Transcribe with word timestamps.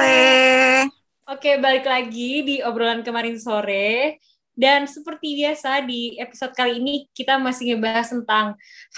sore. 0.00 0.88
Oke, 1.30 1.60
balik 1.62 1.84
lagi 1.86 2.42
di 2.42 2.56
obrolan 2.64 3.04
kemarin 3.04 3.36
sore. 3.36 4.18
Dan 4.50 4.84
seperti 4.84 5.40
biasa 5.40 5.80
di 5.88 6.20
episode 6.20 6.52
kali 6.52 6.82
ini 6.82 7.08
kita 7.16 7.40
masih 7.40 7.76
ngebahas 7.76 8.12
tentang 8.12 8.46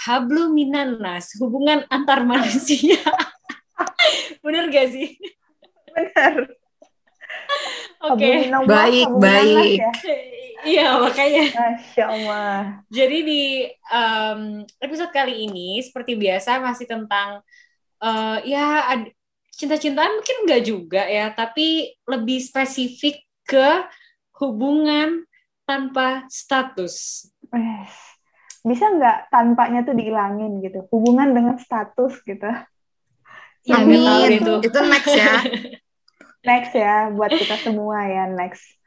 habluminanas, 0.03 1.39
hubungan 1.39 1.87
antar 1.87 2.23
manusia. 2.27 2.99
Bener 4.43 4.67
gak 4.67 4.91
sih? 4.91 5.15
Bener. 5.93 6.51
Oke. 8.03 8.27
Habluminallah, 8.27 8.67
Baik, 8.67 9.07
baik. 9.15 9.79
ya. 9.79 9.91
Iya, 10.63 10.87
makanya. 10.99 11.43
Masya 11.51 12.05
Allah. 12.07 12.55
Jadi 12.87 13.17
di 13.23 13.43
em, 13.91 14.39
episode 14.79 15.11
kali 15.11 15.47
ini 15.47 15.79
seperti 15.79 16.15
biasa 16.15 16.59
masih 16.59 16.87
tentang 16.87 17.39
eh, 17.99 18.37
ya 18.47 18.89
ad- 18.95 19.11
cinta-cintaan 19.53 20.17
mungkin 20.17 20.37
enggak 20.45 20.61
juga 20.65 21.03
ya, 21.05 21.29
tapi 21.29 21.93
lebih 22.09 22.41
spesifik 22.41 23.21
ke 23.45 23.85
hubungan 24.41 25.23
tanpa 25.63 26.25
status. 26.27 27.27
Wes. 27.53 27.93
Bisa 28.63 28.89
nggak 28.89 29.29
tanpanya 29.29 29.83
tuh 29.83 29.95
dihilangin 29.95 30.63
gitu? 30.63 30.87
Hubungan 30.89 31.35
dengan 31.35 31.55
status 31.59 32.17
gitu. 32.23 32.49
Ya, 33.63 33.79
Amin. 33.79 34.43
tuh. 34.43 34.59
Itu 34.59 34.79
next 34.83 35.13
ya. 35.13 35.33
Next 36.43 36.75
ya, 36.75 37.07
buat 37.15 37.31
kita 37.31 37.55
semua 37.63 38.03
ya, 38.03 38.27
next. 38.27 38.82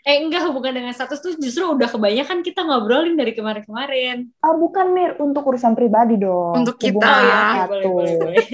Eh 0.00 0.16
enggak 0.16 0.48
hubungan 0.48 0.80
dengan 0.80 0.92
status 0.96 1.20
tuh 1.20 1.36
justru 1.36 1.68
udah 1.68 1.88
kebanyakan 1.92 2.40
kita 2.40 2.64
ngobrolin 2.64 3.20
dari 3.20 3.36
kemarin-kemarin. 3.36 4.32
Oh, 4.40 4.56
bukan 4.56 4.96
Mir, 4.96 5.20
untuk 5.20 5.44
urusan 5.44 5.76
pribadi 5.76 6.16
dong. 6.16 6.56
Untuk 6.64 6.80
kita. 6.80 6.96
Hubungan 6.96 7.20
iya, 7.20 7.64
boleh, 7.68 7.86
boleh, 7.88 8.14
boleh. 8.16 8.44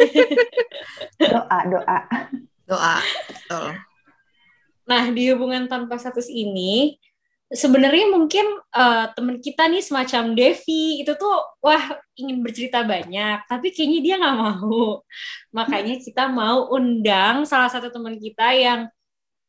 Doa, 1.33 1.59
doa. 1.71 1.99
Doa. 2.67 2.97
Betul. 3.31 3.69
Nah, 4.87 5.05
di 5.11 5.23
hubungan 5.35 5.67
tanpa 5.67 5.99
status 5.99 6.31
ini, 6.31 6.95
sebenarnya 7.51 8.11
mungkin 8.11 8.47
eh, 8.75 9.07
teman 9.15 9.39
kita 9.39 9.71
nih 9.71 9.83
semacam 9.83 10.35
Devi 10.35 11.03
itu 11.03 11.13
tuh 11.15 11.37
wah 11.63 11.95
ingin 12.19 12.43
bercerita 12.43 12.83
banyak, 12.83 13.47
tapi 13.47 13.71
kayaknya 13.71 14.01
dia 14.03 14.15
nggak 14.19 14.37
mau. 14.39 15.03
Makanya 15.55 15.95
kita 16.03 16.27
mau 16.27 16.71
undang 16.75 17.47
salah 17.47 17.71
satu 17.71 17.91
teman 17.91 18.19
kita 18.19 18.51
yang 18.55 18.91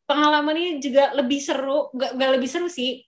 pengalamannya 0.07 0.79
juga 0.79 1.11
lebih 1.13 1.43
seru, 1.43 1.91
nggak 1.91 2.11
nggak 2.15 2.31
lebih 2.39 2.49
seru 2.49 2.71
sih. 2.71 3.03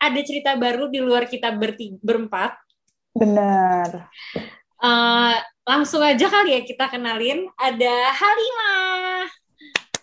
Ada 0.00 0.20
cerita 0.24 0.52
baru 0.56 0.88
di 0.88 1.00
luar 1.00 1.28
kita 1.28 1.52
berti, 1.52 1.96
berempat. 2.00 2.56
Bener. 3.12 4.08
Eh, 4.80 5.36
langsung 5.68 6.00
aja 6.00 6.24
kali 6.28 6.56
ya 6.56 6.60
kita 6.64 6.88
kenalin. 6.88 7.48
Ada 7.56 7.96
Halimah. 8.16 9.28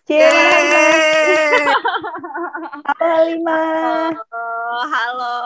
Cheers. 0.06 0.34
Yeay. 0.34 1.66
Halo 2.88 3.06
Halimah. 3.10 4.14
Halo, 4.14 4.48
halo. 4.86 5.38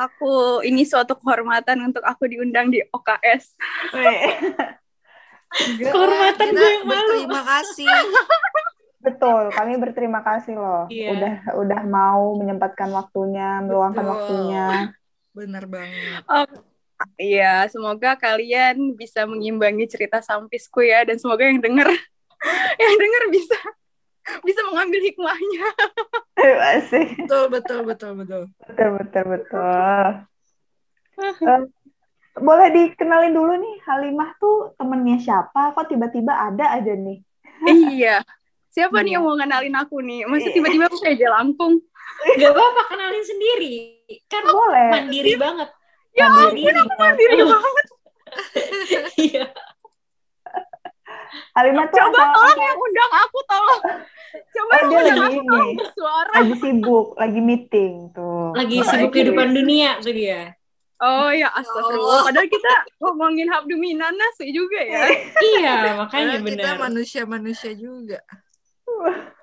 Aku 0.00 0.32
ini 0.66 0.82
suatu 0.82 1.14
kehormatan 1.18 1.78
untuk 1.82 2.02
aku 2.02 2.26
diundang 2.26 2.72
di 2.72 2.80
OKS. 2.80 3.54
Kehormatan 5.78 6.46
gue 6.56 6.70
yang 6.80 6.86
malu. 6.88 7.28
Berterima 7.28 7.42
kasih. 7.44 7.90
Betul, 9.02 9.50
kami 9.50 9.82
berterima 9.82 10.22
kasih 10.22 10.54
loh. 10.54 10.86
Iya. 10.86 11.10
Udah 11.18 11.34
udah 11.58 11.80
mau 11.82 12.38
menyempatkan 12.38 12.86
waktunya, 12.94 13.58
meluangkan 13.66 14.06
Betul. 14.06 14.14
waktunya. 14.14 14.66
Bener 15.34 15.64
banget. 15.66 16.22
Iya, 17.18 17.66
semoga 17.66 18.14
kalian 18.14 18.94
bisa 18.94 19.26
mengimbangi 19.26 19.90
cerita 19.90 20.22
sampisku 20.22 20.86
ya 20.86 21.02
dan 21.02 21.18
semoga 21.18 21.42
yang 21.50 21.58
denger 21.58 21.90
yang 22.82 22.94
denger 22.94 23.22
bisa 23.34 23.58
bisa 24.46 24.60
mengambil 24.70 25.02
hikmahnya. 25.02 25.66
Asik. 26.78 27.26
Betul, 27.26 27.44
betul, 27.50 27.80
betul, 27.82 28.12
betul. 28.22 28.42
Betul, 28.70 28.88
betul, 29.02 29.24
betul. 29.34 30.06
Eh, 31.42 31.62
boleh 32.38 32.68
dikenalin 32.70 33.34
dulu 33.34 33.52
nih, 33.58 33.76
Halimah 33.82 34.30
tuh 34.38 34.78
temennya 34.78 35.18
siapa? 35.18 35.74
Kok 35.74 35.90
tiba-tiba 35.90 36.32
ada 36.32 36.78
aja 36.78 36.94
nih? 36.94 37.18
iya. 37.66 38.22
Siapa 38.72 39.04
nih 39.04 39.14
yang 39.14 39.22
mau 39.22 39.36
ngenalin 39.36 39.76
aku 39.76 40.00
nih? 40.00 40.24
Masa 40.24 40.48
tiba-tiba 40.48 40.88
aku 40.88 40.96
kayak 40.98 41.20
jelangkung? 41.20 41.76
Gak 42.40 42.50
apa-apa 42.50 42.82
kenalin 42.88 43.20
sendiri. 43.20 43.74
Kan 44.26 44.42
Boleh. 44.44 44.88
mandiri 44.90 45.32
banget. 45.36 45.68
Ya 46.12 46.28
Mandiri. 46.28 46.68
ampun, 46.68 46.82
aku 46.82 46.94
mandiri 46.98 47.36
banget. 47.42 47.86
Iya. 49.22 49.44
Halimah 51.52 51.84
tuh 51.88 51.96
Coba 51.98 52.16
asal, 52.18 52.32
tolong 52.34 52.60
yang 52.62 52.78
undang 52.78 53.12
aku, 53.14 53.38
tolong. 53.44 53.80
Coba 54.32 54.72
Oh, 54.72 54.76
yang 54.78 54.88
dia 54.88 54.98
undang 54.98 55.16
lagi 55.18 55.36
aku 55.36 55.40
tolong 55.46 55.72
bersuara. 55.76 56.30
lagi 56.32 56.54
sibuk, 56.56 57.06
lagi 57.14 57.40
meeting 57.40 57.92
tuh. 58.10 58.52
Lagi 58.52 58.74
Makanya 58.74 58.88
sibuk 58.90 59.10
kehidupan 59.12 59.48
dunia 59.52 59.90
tuh 60.00 60.12
dia. 60.12 60.40
Oh 60.96 61.28
ya, 61.28 61.48
astagfirullah. 61.50 62.22
Padahal 62.24 62.48
kita 62.48 62.72
ngomongin 62.98 63.48
habduminanas 63.48 64.34
juga 64.40 64.80
ya. 64.80 65.00
Iya, 65.42 65.74
makanya 66.00 66.36
Karena 66.38 66.46
kita 66.46 66.68
benar. 66.70 66.82
manusia-manusia 66.88 67.72
juga. 67.74 68.20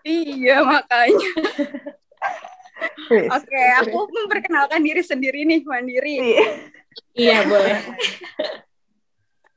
Iya, 0.05 0.63
makanya. 0.63 1.29
Oke, 3.09 3.61
aku 3.81 3.99
memperkenalkan 4.13 4.79
diri 4.79 5.01
sendiri 5.03 5.43
nih, 5.43 5.61
Mandiri. 5.63 6.15
Iya. 6.19 6.45
Iya, 7.13 7.37
boleh. 7.45 7.77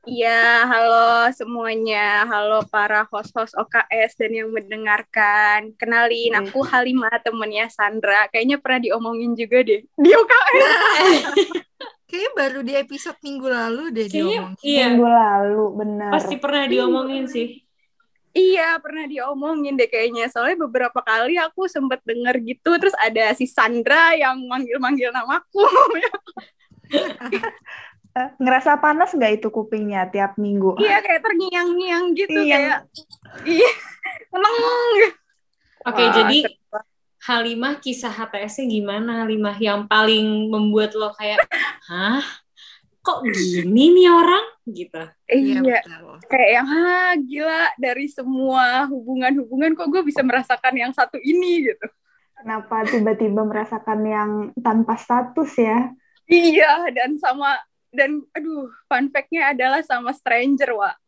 Iya, 0.03 0.67
halo 0.67 1.31
semuanya. 1.31 2.27
Halo 2.27 2.67
para 2.67 3.07
host-host 3.07 3.55
OKS 3.55 4.19
dan 4.19 4.31
yang 4.35 4.49
mendengarkan. 4.51 5.71
Kenalin, 5.79 6.35
aku 6.35 6.59
Halimah, 6.59 7.23
temennya 7.23 7.71
Sandra. 7.71 8.27
Kayaknya 8.27 8.59
pernah 8.59 8.83
diomongin 8.83 9.31
juga 9.31 9.63
deh. 9.63 9.79
Di 9.87 10.09
OKS. 10.11 10.67
Kayaknya 12.11 12.31
baru 12.35 12.59
di 12.61 12.73
episode 12.75 13.17
minggu 13.23 13.47
lalu 13.47 13.83
deh 13.89 14.05
Kayaknya 14.11 14.27
diomongin. 14.43 14.59
iya, 14.61 14.85
Minggu 14.91 15.07
lalu, 15.07 15.63
benar. 15.79 16.09
pasti 16.13 16.35
pernah 16.35 16.63
diomongin 16.67 17.25
sih. 17.25 17.62
Iya, 18.33 18.81
pernah 18.81 19.05
diomongin 19.05 19.77
deh 19.77 19.85
kayaknya. 19.85 20.25
Soalnya 20.25 20.65
beberapa 20.65 20.99
kali 21.05 21.37
aku 21.37 21.69
sempet 21.69 22.01
denger 22.01 22.41
gitu. 22.41 22.81
Terus 22.81 22.97
ada 22.97 23.29
si 23.37 23.45
Sandra 23.45 24.17
yang 24.17 24.41
manggil-manggil 24.49 25.13
namaku. 25.13 25.61
Eh, 28.13 28.29
Ngerasa 28.37 28.77
panas 28.77 29.09
nggak 29.09 29.41
itu 29.41 29.49
kupingnya 29.49 30.05
tiap 30.13 30.37
minggu? 30.37 30.77
iya, 30.77 31.01
kayak 31.01 31.25
terngiang-ngiang 31.25 32.13
gitu. 32.13 32.45
Iya. 32.45 32.57
Kayak, 32.61 32.79
iya, 33.41 33.71
seneng. 34.29 34.55
Oke, 35.81 36.03
jadi. 36.21 36.39
Halimah 37.23 37.81
kisah 37.81 38.13
HTS-nya 38.13 38.69
gimana 38.69 39.25
Halimah 39.25 39.57
yang 39.57 39.89
paling 39.89 40.51
membuat 40.51 40.93
lo 40.93 41.09
kayak, 41.17 41.41
"Hah? 41.89 42.21
Kok 43.01 43.25
gini 43.33 43.97
nih 43.97 44.11
orang?" 44.13 44.45
Gitu. 44.65 45.01
Iya, 45.25 45.59
Iya, 45.59 45.79
betul. 45.83 46.15
kayak 46.25 46.49
yang 46.53 46.67
ha 46.67 46.91
gila 47.17 47.63
dari 47.75 48.07
semua 48.07 48.87
hubungan-hubungan 48.87 49.75
kok 49.75 49.89
gue 49.89 50.01
bisa 50.01 50.21
merasakan 50.21 50.73
yang 50.73 50.91
satu 50.91 51.17
ini 51.17 51.67
gitu. 51.67 51.87
Kenapa 52.33 52.83
tiba-tiba 52.83 53.43
merasakan 53.43 53.99
yang 54.03 54.29
tanpa 54.57 54.95
status 54.95 55.51
ya? 55.55 55.91
Iya 56.25 56.87
dan 56.91 57.15
sama 57.15 57.59
dan 57.89 58.23
aduh 58.31 58.71
fun 58.85 59.07
fact-nya 59.07 59.51
adalah 59.51 59.79
sama 59.81 60.11
stranger 60.11 60.71
wa. 60.71 60.91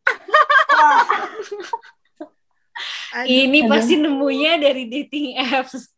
Aduh, 3.16 3.24
Ini 3.24 3.64
Aduh. 3.64 3.70
pasti 3.72 3.96
nemunya 3.96 4.60
dari 4.60 4.84
dating 4.84 5.40
apps. 5.40 5.88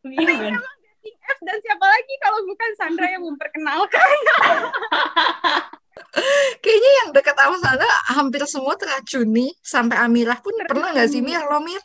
Iya 0.00 0.30
kan? 0.30 0.54
Dating 0.54 1.16
apps 1.20 1.42
dan 1.42 1.56
siapa 1.58 1.82
lagi 1.82 2.14
kalau 2.22 2.38
bukan 2.46 2.70
Sandra 2.78 3.06
yang 3.08 3.26
memperkenalkan. 3.26 3.98
Kayaknya 6.60 6.90
yang 7.02 7.08
dekat 7.16 7.36
sama 7.40 7.56
sana 7.58 7.88
hampir 8.12 8.42
semua 8.44 8.76
teracuni. 8.76 9.48
Sampai 9.64 9.96
Amirah 9.96 10.38
pun 10.38 10.52
pernah 10.68 10.92
nggak 10.92 11.08
sih, 11.08 11.24
Mir? 11.24 11.40
Lo, 11.40 11.60
Mir? 11.60 11.80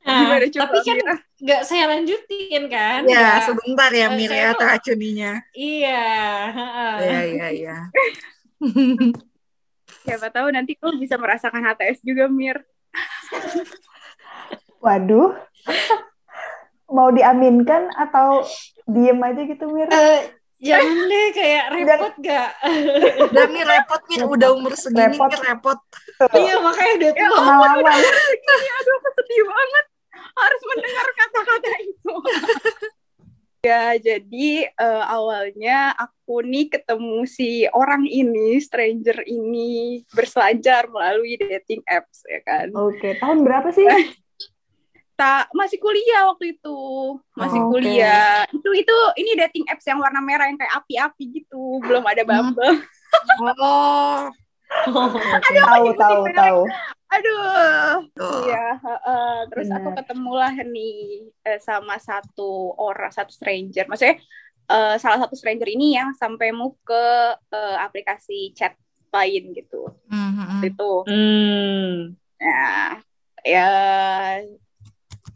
Nah, 0.00 0.16
Gimana 0.24 0.46
coba, 0.48 0.62
tapi 0.64 0.78
kan 0.80 0.96
nggak 1.44 1.62
saya 1.68 1.84
lanjutin 1.92 2.62
kan? 2.72 3.04
Ya, 3.04 3.20
Nggak- 3.36 3.44
sebentar 3.44 3.90
ya, 3.92 4.08
Eh, 4.08 4.16
Mir, 4.16 4.30
ya, 4.32 4.50
teracuninya. 4.56 5.32
Iya. 5.52 6.04
heeh. 6.56 6.94
Iya, 7.04 7.20
iya, 7.26 7.46
iya. 7.52 7.76
Siapa 10.06 10.32
tahu 10.32 10.48
nanti 10.48 10.72
kau 10.80 10.94
bisa 10.96 11.20
merasakan 11.20 11.60
HTS 11.60 12.00
juga 12.00 12.30
Mir. 12.32 12.64
Waduh. 14.80 15.36
Mau 16.88 17.12
diaminkan 17.12 17.92
atau 17.92 18.42
diem 18.88 19.20
aja 19.20 19.42
gitu, 19.44 19.68
Mir? 19.68 19.86
Eh, 19.86 20.20
jangan 20.60 20.96
deh 21.08 21.26
kayak 21.32 21.64
repot 21.72 22.14
gak? 22.20 22.50
Udah, 23.32 23.44
Mir, 23.48 23.64
repot, 23.64 24.02
Mir. 24.12 24.20
Udah 24.28 24.48
umur 24.52 24.72
segini, 24.76 25.16
Repot. 25.16 25.32
Repot. 25.32 25.78
iya 26.36 26.54
makanya 26.60 26.92
udah 27.00 27.12
tua. 27.16 27.36
Pengalaman. 27.40 28.00
Ini 28.44 28.70
aduh 28.76 28.94
aku 29.00 29.08
sedih 29.16 29.42
banget 29.48 29.86
harus 30.20 30.60
mendengar 30.68 31.06
kata-kata 31.16 31.72
itu. 31.84 32.14
Ya, 33.60 33.92
jadi 34.00 34.72
eh, 34.72 35.04
awalnya 35.04 35.92
aku 35.92 36.40
nih 36.40 36.72
ketemu 36.72 37.28
si 37.28 37.68
orang 37.68 38.08
ini, 38.08 38.56
stranger 38.56 39.20
ini, 39.28 40.00
berselancar 40.16 40.88
melalui 40.88 41.36
dating 41.36 41.84
apps, 41.84 42.24
ya 42.24 42.40
kan. 42.40 42.72
Oke, 42.72 43.20
tahun 43.20 43.44
berapa 43.44 43.68
sih? 43.68 43.84
Tak, 45.20 45.52
masih 45.52 45.76
kuliah 45.76 46.32
waktu 46.32 46.56
itu, 46.56 46.80
masih 47.36 47.60
Oh, 47.60 47.68
kuliah. 47.68 48.48
Itu 48.48 48.72
itu 48.72 48.96
ini 49.20 49.36
dating 49.36 49.68
apps 49.68 49.84
yang 49.84 50.00
warna 50.00 50.24
merah 50.24 50.48
yang 50.48 50.56
kayak 50.56 50.80
api-api 50.80 51.44
gitu, 51.44 51.76
belum 51.84 52.00
ada 52.08 52.24
Bumble. 52.24 52.80
Oh, 53.60 54.32
tahu, 55.68 55.88
tahu, 55.92 56.22
tahu. 56.32 56.60
Aduh. 57.12 58.06
Iya, 58.16 58.66
heeh. 58.80 59.34
terus 59.52 59.68
aku 59.68 59.92
Benar. 59.92 59.98
ketemulah 60.00 60.54
nih 60.56 61.28
eh, 61.44 61.60
sama 61.60 62.00
satu 62.00 62.72
orang, 62.80 63.12
satu 63.12 63.28
stranger. 63.28 63.84
Maksudnya 63.92 64.16
eh, 64.72 64.96
salah 64.96 65.18
satu 65.20 65.36
stranger 65.36 65.68
ini 65.68 66.00
yang 66.00 66.16
sampai 66.16 66.48
move 66.48 66.80
ke 66.80 67.04
eh, 67.52 67.76
aplikasi 67.76 68.56
chat 68.56 68.72
lain 69.12 69.52
gitu. 69.52 69.84
Mhm. 70.08 70.64
Itu. 70.64 70.92
Hmm. 71.04 72.16
Nah, 72.40 73.04
ya 73.44 73.68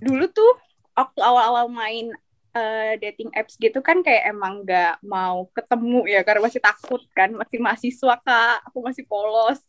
dulu 0.00 0.24
tuh 0.30 0.52
waktu 0.94 1.20
awal-awal 1.20 1.66
main 1.68 2.14
eh, 2.54 2.92
dating 3.02 3.30
apps 3.34 3.58
gitu 3.58 3.82
kan 3.82 4.00
kayak 4.00 4.30
emang 4.30 4.62
nggak 4.62 5.02
mau 5.02 5.50
ketemu 5.50 6.06
ya 6.06 6.20
karena 6.22 6.40
masih 6.46 6.62
takut 6.62 7.02
kan, 7.10 7.34
masih 7.34 7.58
mahasiswa 7.58 8.14
kak, 8.22 8.56
aku 8.70 8.78
masih 8.80 9.04
polos. 9.04 9.60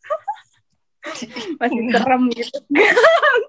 masih 1.60 1.80
serem 1.90 2.22
gitu. 2.34 2.58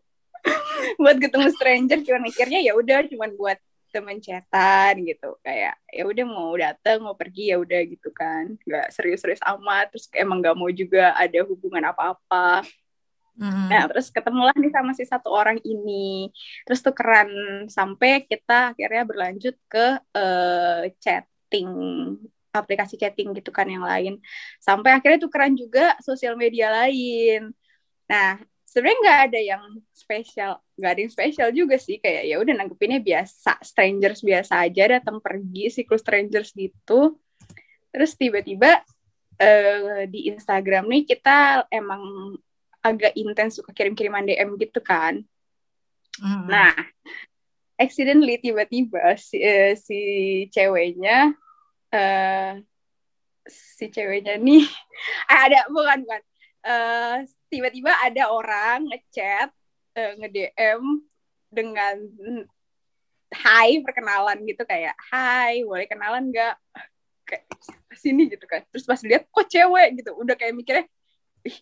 Buat 1.01 1.17
ketemu 1.21 1.47
stranger 1.53 1.99
cuma 2.05 2.19
mikirnya 2.21 2.61
ya 2.61 2.73
udah 2.77 3.05
cuman 3.09 3.33
buat 3.33 3.57
temen 3.89 4.21
chatan 4.21 4.93
gitu. 5.05 5.35
Kayak 5.41 5.75
ya 5.89 6.03
udah 6.05 6.25
mau 6.25 6.53
datang 6.53 7.01
mau 7.01 7.17
pergi 7.17 7.49
ya 7.51 7.57
udah 7.57 7.81
gitu 7.89 8.13
kan. 8.13 8.55
Nggak 8.61 8.93
serius-serius 8.93 9.41
amat 9.57 9.89
terus 9.89 10.05
emang 10.13 10.39
nggak 10.39 10.55
mau 10.57 10.69
juga 10.69 11.17
ada 11.17 11.41
hubungan 11.43 11.81
apa-apa 11.89 12.61
Mhm. 13.37 13.69
nah 13.69 13.85
terus 13.85 14.09
ketemulah 14.09 14.55
nih 14.57 14.73
sama 14.73 14.91
si 14.97 15.05
satu 15.05 15.29
orang 15.29 15.61
ini. 15.61 16.33
Terus 16.65 16.81
tukeran 16.81 17.29
sampai 17.69 18.25
kita 18.25 18.73
akhirnya 18.73 19.03
berlanjut 19.05 19.55
ke 19.69 20.01
eh, 20.17 20.89
chatting 20.97 21.69
aplikasi 22.49 22.97
chatting 22.97 23.37
gitu 23.37 23.53
kan 23.53 23.69
yang 23.69 23.85
lain. 23.85 24.17
Sampai 24.57 24.97
akhirnya 24.97 25.21
tukeran 25.21 25.53
juga 25.53 25.93
sosial 26.01 26.33
media 26.33 26.73
lain. 26.73 27.53
Nah 28.09 28.41
sebenarnya 28.65 28.97
nggak 29.05 29.19
ada 29.29 29.39
yang 29.39 29.63
spesial 29.93 30.51
nggak 30.77 30.91
ada 30.97 31.01
yang 31.05 31.13
spesial 31.13 31.49
juga 31.53 31.75
sih. 31.77 32.01
Kayak 32.01 32.23
ya 32.25 32.35
udah 32.41 32.53
nanggepinnya 32.57 32.99
biasa 33.05 33.61
strangers 33.61 34.25
biasa 34.25 34.65
aja 34.65 34.83
datang 34.97 35.21
pergi 35.21 35.69
siklus 35.69 36.01
strangers 36.01 36.49
gitu. 36.57 37.21
Terus 37.93 38.11
tiba-tiba 38.17 38.81
eh, 39.37 40.09
di 40.09 40.33
Instagram 40.33 40.89
nih 40.89 41.03
kita 41.05 41.69
emang 41.69 42.33
agak 42.87 43.13
intens 43.19 43.59
suka 43.59 43.75
kirim-kiriman 43.75 44.23
DM 44.23 44.55
gitu 44.55 44.79
kan. 44.79 45.23
Mhm. 46.17 46.47
Nah, 46.47 46.73
accidentally 47.77 48.39
tiba-tiba 48.41 49.19
si, 49.19 49.37
eh, 49.37 49.77
si 49.77 49.99
ceweknya 50.49 51.35
eh 51.87 52.59
si 53.47 53.87
ceweknya 53.87 54.35
nih 54.35 54.65
eh, 55.31 55.39
ada 55.51 55.67
bukan 55.71 56.03
bukan. 56.03 56.21
Eh, 56.67 57.15
tiba-tiba 57.47 57.91
ada 58.03 58.33
orang 58.33 58.91
ngechat 58.91 59.49
eh, 59.95 60.11
nge-DM 60.19 60.81
dengan 61.47 61.95
hai 63.31 63.79
perkenalan 63.83 64.39
gitu 64.47 64.63
kayak 64.67 64.95
hai 65.11 65.63
boleh 65.63 65.87
kenalan 65.87 66.27
nggak? 66.31 66.55
Kayak 67.27 67.43
sini 67.95 68.27
gitu 68.31 68.43
kan. 68.47 68.63
Terus 68.71 68.83
pas 68.87 68.99
lihat 69.03 69.27
kok 69.27 69.47
cewek? 69.47 70.03
gitu. 70.03 70.11
Udah 70.15 70.35
kayak 70.35 70.55
mikirnya 70.55 70.85
ih 71.47 71.57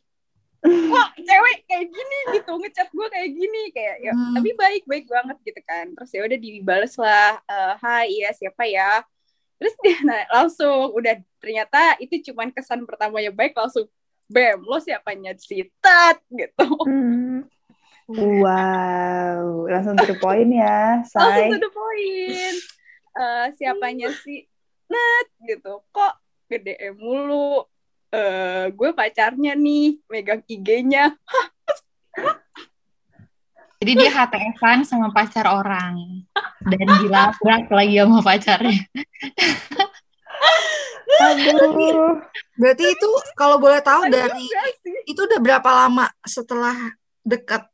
kok 0.63 1.09
cewek 1.17 1.57
kayak 1.65 1.85
gini 1.89 2.17
gitu 2.33 2.51
ngechat 2.55 2.89
gue 2.89 3.07
kayak 3.09 3.29
gini 3.31 3.61
kayak 3.69 3.95
ya 4.01 4.13
Hmm. 4.13 4.33
tapi 4.33 4.49
baik 4.53 4.83
baik 4.85 5.05
banget 5.05 5.37
gitu 5.43 5.61
kan. 5.63 5.85
Terus 5.93 6.09
ya 6.13 6.21
udah 6.23 6.39
dibales 6.39 6.93
lah 6.95 7.37
eh, 7.43 7.73
hai 7.81 8.05
iya 8.11 8.29
siapa 8.31 8.63
ya? 8.65 9.03
Terus 9.55 9.73
dia 9.81 9.97
nah, 10.09 10.21
langsung 10.31 10.91
udah 10.91 11.15
ternyata 11.37 11.95
itu 11.99 12.31
cuman 12.31 12.49
kesan 12.49 12.83
pertamanya 12.83 13.29
baik 13.29 13.53
langsung 13.53 13.85
bam 14.25 14.61
lo 14.63 14.81
siapanya? 14.81 15.37
Si 15.37 15.65
Tat 15.79 16.17
gitu. 16.29 16.65
Hmm. 16.85 17.45
Wow, 18.05 19.65
langsung 19.65 19.97
to 19.97 20.05
the 20.05 20.17
point 20.21 20.53
ya, 20.53 21.01
langsung 21.17 21.49
Say. 21.49 21.49
to 21.49 21.57
the 21.57 21.71
point. 21.73 22.57
Eh, 23.15 23.45
siapanya 23.57 24.13
si 24.21 24.45
Nat 24.85 25.27
gitu. 25.41 25.81
Kok 25.89 26.13
gede 26.45 26.77
mulu 26.93 27.65
eh 28.15 28.65
gue 28.71 28.89
pacarnya 28.91 29.53
nih 29.53 29.99
megang 30.07 30.39
IG-nya 30.45 31.11
Jadi 33.75 33.91
dia 33.93 34.07
HTS-an 34.09 34.81
sama 34.81 35.11
pacar 35.11 35.45
orang 35.45 36.23
dan 36.63 36.87
dilabrak 36.97 37.67
lagi 37.69 37.99
sama 37.99 38.23
pacarnya. 38.23 38.81
Aduh. 41.21 42.17
Berarti 42.55 42.85
itu 42.87 43.09
kalau 43.35 43.59
boleh 43.59 43.77
tahu 43.79 44.07
Aduh, 44.07 44.15
dari 44.15 44.47
itu 45.05 45.19
udah 45.19 45.37
berapa 45.37 45.69
lama 45.69 46.07
setelah 46.23 46.73
dekat 47.21 47.67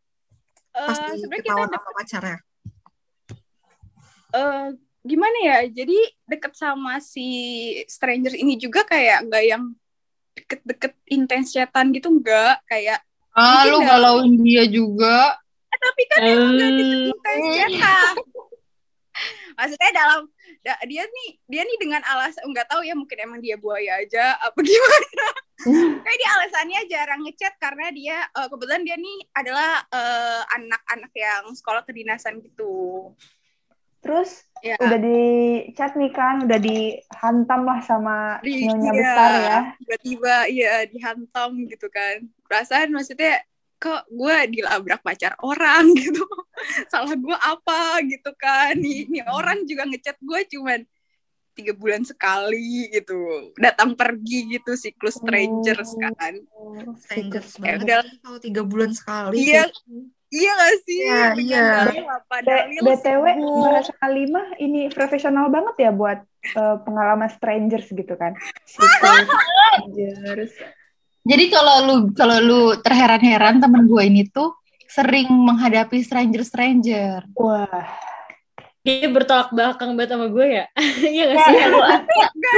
Eh, 0.72 0.84
pas 0.84 0.96
sebenarnya 0.98 1.28
kita 1.30 1.44
ketahuan 1.44 1.68
deket- 1.68 1.80
sama 1.80 1.92
pacarnya? 1.94 2.38
eh, 4.32 4.66
gimana 5.02 5.38
ya 5.44 5.58
jadi 5.70 5.98
deket 6.24 6.54
sama 6.56 6.94
si 7.00 7.28
stranger 7.86 8.32
ini 8.34 8.56
juga 8.56 8.84
kayak 8.84 9.28
nggak 9.28 9.44
yang 9.44 9.64
deket-deket 10.42 10.94
intens 11.08 11.54
chatan 11.54 11.94
gitu 11.94 12.10
enggak. 12.10 12.60
Kayak 12.66 13.00
Ah, 13.32 13.64
lu 13.64 13.80
galauin 13.80 14.36
dia 14.42 14.66
juga. 14.66 15.38
eh, 15.72 15.80
tapi 15.80 16.04
kan 16.06 16.20
emang 16.20 16.52
nggak 16.52 16.72
deket 16.76 16.98
Hmm. 17.00 17.10
intens 17.16 17.46
chatan 17.56 18.14
maksudnya 19.52 19.92
dalam 19.94 20.22
da- 20.62 20.82
dia 20.84 21.04
nih 21.04 21.30
dia 21.46 21.62
nih 21.62 21.78
dengan 21.78 22.02
alasan 22.04 22.44
nggak 22.44 22.68
tahu 22.68 22.82
ya 22.82 22.92
mungkin 22.92 23.18
emang 23.20 23.40
dia 23.40 23.56
buaya 23.56 24.00
aja 24.00 24.36
apa 24.38 24.60
gimana. 24.68 25.28
Kayak 26.02 26.18
dia 26.18 26.30
alasannya 26.34 26.80
jarang 26.90 27.22
ngechat 27.22 27.54
karena 27.56 27.88
dia 27.94 28.18
eh, 28.26 28.48
kebetulan 28.50 28.82
dia 28.82 28.98
nih 28.98 29.18
adalah 29.32 29.72
eh, 29.88 30.42
anak-anak 30.52 31.12
yang 31.14 31.44
sekolah 31.54 31.84
kedinasan 31.84 32.42
gitu 32.42 33.14
Terus 34.02 34.30
ya 34.60 34.78
udah 34.78 34.98
di 34.98 35.22
chat 35.74 35.94
nih 35.94 36.10
kan, 36.10 36.46
udah 36.46 36.58
dihantam 36.58 37.62
lah 37.64 37.80
sama 37.82 38.42
Di- 38.42 38.66
nyonya 38.66 38.82
iya. 38.88 38.98
besar 38.98 39.30
ya. 39.32 39.60
tiba-tiba 39.78 40.36
iya 40.48 40.74
dihantam 40.86 41.50
gitu 41.66 41.86
kan 41.88 42.22
perasaan 42.46 42.90
maksudnya 42.92 43.42
kok 43.78 44.06
gue 44.08 44.36
dilabrak 44.52 45.02
pacar 45.02 45.34
orang 45.40 45.90
gitu 46.02 46.22
salah 46.86 47.14
gue 47.14 47.34
apa 47.36 47.82
gitu 48.06 48.30
kan 48.36 48.74
nih, 48.76 49.06
nih 49.08 49.26
orang 49.26 49.66
juga 49.66 49.86
ngechat 49.86 50.18
gue 50.18 50.40
cuman 50.52 50.82
tiga 51.52 51.74
bulan 51.74 52.02
sekali 52.02 52.88
gitu 52.90 53.18
datang 53.58 53.92
pergi 53.92 54.56
gitu 54.56 54.74
siklus 54.74 55.18
strangers 55.18 55.92
Oh. 55.92 56.14
kan 56.16 56.34
Strangers 56.96 57.58
Ya 57.58 57.76
banget 57.76 57.86
udah. 57.86 58.02
kalau 58.22 58.40
tiga 58.40 58.62
bulan 58.64 58.92
sekali. 58.94 59.36
iya 59.44 59.66
iya 60.32 60.52
gak 60.56 60.76
sih 60.88 61.00
Iya, 61.04 61.22
Dengan 61.36 61.86
iya. 61.92 62.82
BTW 62.82 63.26
bahasa 63.62 63.94
kalimah 64.00 64.48
ini 64.58 64.88
profesional 64.90 65.52
banget 65.52 65.76
ya 65.88 65.92
buat 65.92 66.20
eh, 66.56 66.78
pengalaman 66.88 67.30
strangers 67.30 67.86
gitu 67.92 68.16
kan. 68.18 68.34
Strangers. 68.72 70.56
Jadi 71.22 71.46
kalau 71.54 71.76
lu 71.86 71.96
kalau 72.18 72.38
lu 72.42 72.62
terheran-heran 72.82 73.62
temen 73.62 73.86
gue 73.86 74.02
ini 74.02 74.26
tuh 74.26 74.58
sering 74.90 75.30
menghadapi 75.30 76.02
stranger-stranger. 76.02 77.30
Wah, 77.38 77.86
Dia 78.82 79.06
bertolak 79.14 79.54
belakang 79.54 79.94
banget 79.94 80.18
sama 80.18 80.28
gue 80.34 80.48
ya. 80.58 80.66
Iya 81.14 81.24
gak 81.30 81.38
sih? 81.46 81.54
lu 81.70 81.80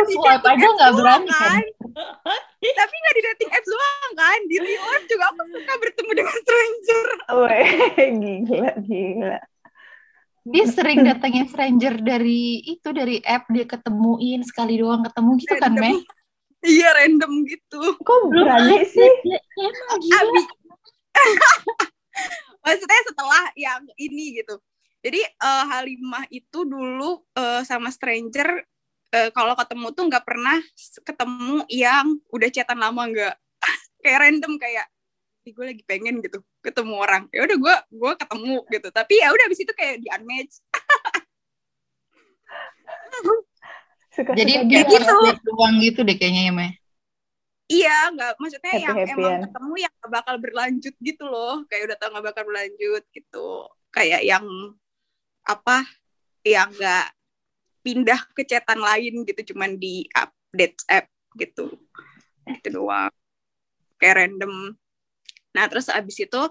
di 0.08 0.16
swipe 0.16 0.46
aja 0.48 0.68
nggak 0.68 0.92
doang, 0.96 1.24
berani 1.28 1.32
kan? 1.36 1.64
tapi 2.80 2.94
nggak 2.96 3.16
di 3.16 3.22
dating 3.28 3.50
apps 3.52 3.70
doang 3.70 4.12
kan 4.16 4.40
di 4.48 4.56
real 4.58 4.84
life 4.88 5.08
juga 5.12 5.26
aku 5.30 5.44
suka 5.52 5.74
bertemu 5.78 6.12
dengan 6.16 6.36
stranger 6.42 7.08
weh, 7.44 7.70
gila, 8.24 8.72
gila. 8.82 9.38
Dia 10.44 10.66
sering 10.68 11.00
datangnya 11.08 11.46
stranger 11.48 11.94
dari 12.04 12.60
itu 12.68 12.90
dari 12.92 13.20
app 13.24 13.48
dia 13.52 13.64
ketemuin 13.68 14.44
sekali 14.44 14.80
doang 14.80 15.04
ketemu 15.04 15.32
gitu 15.40 15.56
kan. 15.60 15.76
Meh? 15.76 16.00
iya 16.64 16.96
random 16.96 17.44
gitu 17.44 17.80
Kok 18.00 18.32
berani 18.32 18.88
sih? 18.88 19.12
Emang 19.60 20.00
gila. 20.00 20.42
Maksudnya 22.64 23.02
setelah 23.12 23.44
yang 23.60 23.84
ini 24.00 24.40
gitu. 24.40 24.56
Jadi 25.04 25.20
eh, 25.20 25.64
Halimah 25.68 26.26
itu 26.32 26.64
dulu 26.64 27.28
eh, 27.36 27.62
sama 27.68 27.92
stranger 27.92 28.64
eh, 29.12 29.30
kalau 29.36 29.54
ketemu 29.60 29.88
tuh 29.92 30.04
nggak 30.08 30.26
pernah 30.26 30.58
ketemu 31.04 31.58
yang 31.68 32.08
udah 32.32 32.50
chatan 32.50 32.80
lama 32.80 33.04
nggak. 33.12 33.36
kayak 34.04 34.20
random 34.24 34.54
kayak 34.60 34.88
"Ih, 35.44 35.52
gue 35.52 35.66
lagi 35.76 35.84
pengen 35.84 36.24
gitu 36.24 36.40
ketemu 36.64 36.94
orang. 37.04 37.24
Ya 37.36 37.44
udah 37.44 37.58
gue 37.60 37.76
gue 38.00 38.12
ketemu 38.16 38.56
gitu. 38.72 38.88
Tapi 38.96 39.14
ya 39.20 39.28
udah 39.36 39.44
abis 39.52 39.60
itu 39.60 39.74
kayak 39.76 39.96
di 40.00 40.08
unmatch. 40.08 40.64
Suka-suka 44.14 44.40
Jadi 44.40 44.52
dia. 44.70 44.82
kayak 44.88 45.04
gitu. 45.04 45.16
peluang 45.44 45.76
gitu 45.84 46.00
deh 46.06 46.16
kayaknya 46.16 46.42
ya, 46.48 46.54
Meh. 46.56 46.72
Iya, 47.72 47.98
nggak 48.14 48.32
maksudnya 48.38 48.74
yang 48.76 48.96
Happy-happyan. 48.96 49.18
emang 49.18 49.36
ketemu 49.50 49.74
yang 49.88 49.94
gak 50.04 50.12
bakal 50.12 50.36
berlanjut 50.38 50.96
gitu 51.00 51.24
loh, 51.26 51.56
kayak 51.72 51.84
udah 51.90 51.98
tau 51.98 52.10
gak 52.14 52.26
bakal 52.30 52.44
berlanjut 52.46 53.04
gitu, 53.16 53.48
kayak 53.90 54.22
yang 54.22 54.46
apa, 55.44 55.84
yang 56.44 56.72
nggak 56.72 57.08
pindah 57.84 58.22
ke 58.32 58.48
chatan 58.48 58.80
lain 58.80 59.28
gitu, 59.28 59.54
cuman 59.54 59.76
di 59.76 60.08
update 60.16 60.88
app 60.88 61.08
gitu, 61.36 61.76
itu 62.48 62.68
doang, 62.72 63.12
kayak 64.00 64.24
random. 64.24 64.76
Nah 65.54 65.66
terus 65.68 65.92
abis 65.92 66.24
itu 66.24 66.42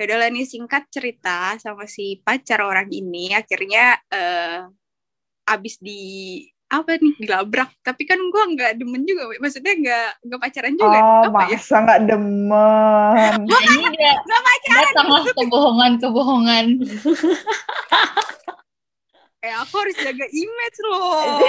ya 0.00 0.02
udahlah 0.08 0.32
nih 0.32 0.48
singkat 0.48 0.88
cerita 0.88 1.60
sama 1.60 1.84
si 1.84 2.24
pacar 2.24 2.64
orang 2.64 2.88
ini, 2.88 3.36
akhirnya 3.36 4.00
eh, 4.08 4.64
abis 5.44 5.76
di 5.76 6.00
apa 6.70 7.02
nih 7.02 7.18
dilabrak 7.18 7.70
tapi 7.82 8.06
kan 8.06 8.22
gua 8.30 8.46
nggak 8.46 8.78
demen 8.78 9.02
juga 9.02 9.26
Wi. 9.26 9.42
maksudnya 9.42 9.74
nggak 9.74 10.22
nggak 10.22 10.38
pacaran 10.38 10.74
juga 10.78 10.98
Oh, 11.02 11.26
apa 11.26 11.50
ya 11.50 11.58
masa 11.58 11.76
nggak 11.82 12.00
demen? 12.06 13.34
Ini 13.50 13.86
dia 13.98 14.12
nggak 14.22 14.42
pacaran 14.46 14.84
datanglah 14.86 15.22
kebohongan-kebohongan. 15.34 16.66
eh 19.40 19.54
aku 19.56 19.74
harus 19.80 19.96
jaga 19.96 20.26
image 20.28 20.78
loh 20.84 21.40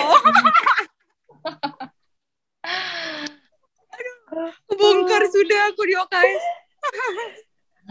bongkar 4.79 5.23
sudah 5.27 5.59
aku 5.75 5.83
di 5.83 5.95
OKS 5.99 6.43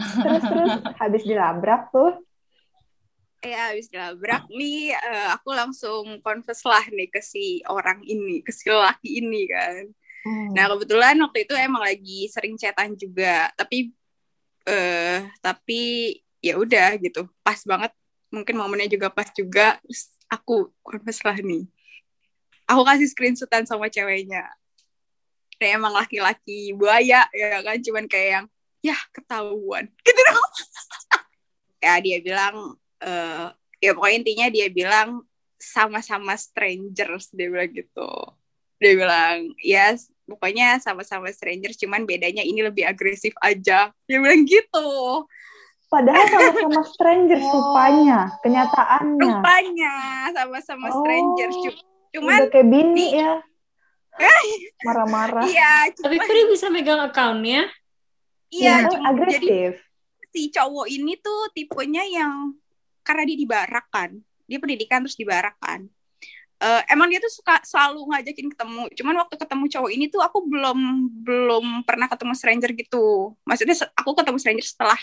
Terus 0.01 0.41
terus 0.41 0.81
habis 0.97 1.21
dilabrak 1.21 1.93
tuh. 1.93 2.17
Ya 3.41 3.73
habis 3.73 3.89
dilabrak 3.89 4.45
nih 4.53 4.93
eh, 4.93 5.27
aku 5.33 5.49
langsung 5.51 6.21
confess 6.21 6.61
lah 6.61 6.85
nih 6.93 7.09
ke 7.09 7.19
si 7.25 7.65
orang 7.65 8.05
ini 8.05 8.45
ke 8.45 8.53
si 8.53 8.69
laki 8.69 9.19
ini 9.21 9.49
kan. 9.49 9.83
Nah 10.53 10.69
kebetulan 10.69 11.17
waktu 11.17 11.49
itu 11.49 11.53
emang 11.57 11.81
lagi 11.81 12.29
sering 12.29 12.53
chatan 12.53 12.93
juga 12.93 13.49
tapi 13.57 13.89
eh 14.69 15.25
tapi 15.41 15.81
ya 16.37 16.61
udah 16.61 17.01
gitu 17.01 17.25
pas 17.41 17.57
banget. 17.65 17.89
Mungkin 18.29 18.55
momennya 18.55 18.87
juga 18.87 19.09
pas 19.09 19.27
juga 19.33 19.81
terus 19.81 20.13
aku 20.29 20.69
confess 20.85 21.25
lah 21.25 21.35
nih. 21.41 21.65
Aku 22.69 22.85
kasih 22.85 23.09
screenshotan 23.09 23.65
sama 23.65 23.89
ceweknya. 23.89 24.45
Dan 25.57 25.81
emang 25.81 25.93
laki-laki 25.97 26.77
buaya 26.77 27.25
ya 27.33 27.59
kan? 27.65 27.77
Cuman 27.81 28.05
kayak 28.05 28.29
yang 28.29 28.45
ya 28.85 28.97
ketahuan. 29.11 29.89
Gitu 30.05 30.21
dong. 30.29 30.45
Ya 31.81 31.97
dia 31.97 32.21
bilang 32.21 32.77
eh 33.01 33.47
ya 33.79 33.91
pokoknya 33.91 34.17
intinya 34.17 34.47
dia 34.47 34.67
bilang 34.69 35.25
sama-sama 35.57 36.33
strangers 36.35 37.29
dia 37.29 37.49
bilang 37.49 37.69
gitu 37.69 38.11
dia 38.77 38.93
bilang 38.93 39.37
ya 39.57 39.93
pokoknya 40.23 40.77
sama-sama 40.77 41.29
strangers 41.29 41.75
cuman 41.75 42.01
bedanya 42.03 42.41
ini 42.41 42.61
lebih 42.61 42.81
agresif 42.83 43.33
aja 43.39 43.89
dia 44.05 44.17
bilang 44.17 44.41
gitu 44.43 45.25
Padahal 45.85 46.23
sama-sama 46.23 46.81
stranger 46.95 47.35
Oh. 47.37 47.51
rupanya, 47.51 48.31
kenyataannya. 48.39 49.27
rupanya 49.27 49.95
sama-sama 50.31 50.87
Oh. 50.87 51.03
strangers 51.03 51.51
Cu- 51.57 51.83
cuman 52.15 52.37
Udah 52.37 52.49
kayak 52.49 52.67
bini 52.69 52.95
di- 52.95 53.13
ya. 53.19 53.33
Marah-marah. 54.87 55.43
iya 55.43 55.91
Tapi 55.91 56.15
cuman 56.15 56.23
kok 56.23 56.31
dia 56.31 56.45
bisa 56.47 56.67
megang 56.67 57.01
akunnya? 57.01 57.67
iya 58.47 58.83
Kan 58.83 58.89
cuma- 58.89 59.03
jadi 59.03 59.11
agresif. 59.11 59.71
si 60.31 60.47
cowok 60.47 60.87
ini 60.87 61.13
tuh 61.17 61.51
tipenya 61.51 62.03
yang 62.03 62.55
karena 63.01 63.23
dia 63.27 63.37
di 63.37 63.47
barak 63.49 63.85
kan. 63.89 64.11
Dia 64.45 64.59
pendidikan 64.59 65.05
terus 65.05 65.17
di 65.17 65.25
barak 65.25 65.57
kan. 65.61 65.87
Eh, 66.61 66.81
emang 66.93 67.09
dia 67.09 67.17
tuh 67.17 67.33
suka 67.33 67.57
selalu 67.65 68.05
ngajakin 68.13 68.47
ketemu. 68.53 68.83
Cuman 68.93 69.15
waktu 69.25 69.33
ketemu 69.33 69.65
cowok 69.65 69.91
ini 69.97 70.05
tuh 70.13 70.21
aku 70.21 70.45
belum 70.45 70.79
belum 71.25 71.65
pernah 71.89 72.05
ketemu 72.05 72.33
stranger 72.37 72.69
gitu. 72.77 73.33
Maksudnya 73.49 73.73
aku 73.97 74.13
ketemu 74.13 74.37
stranger 74.37 74.65
setelah 74.65 74.99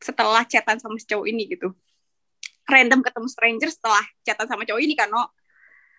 setelah 0.00 0.42
chatan 0.48 0.80
sama 0.80 0.96
si 0.96 1.04
cowok 1.04 1.26
ini 1.28 1.52
gitu. 1.52 1.68
Random 2.64 3.04
ketemu 3.04 3.28
stranger 3.28 3.68
setelah 3.68 4.00
chatan 4.24 4.48
sama 4.48 4.64
cowok 4.64 4.80
ini 4.80 4.96
kan 4.96 5.12
no 5.12 5.28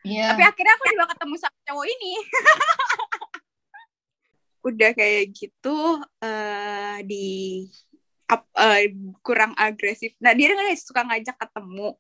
Iya. 0.04 0.36
tapi 0.36 0.44
akhirnya 0.44 0.76
aku 0.76 0.84
juga 0.92 1.06
ketemu 1.16 1.36
sama 1.40 1.58
cowok 1.64 1.86
ini. 1.88 2.12
Udah 4.68 4.92
kayak 4.96 5.32
gitu 5.32 5.78
eh 6.24 6.98
di 7.08 7.28
ap- 8.28 8.54
eh, 8.56 8.92
kurang 9.22 9.52
agresif. 9.56 10.14
Nah 10.20 10.32
dia 10.32 10.52
kan 10.52 10.66
suka 10.76 11.02
ngajak 11.04 11.36
ketemu. 11.36 11.96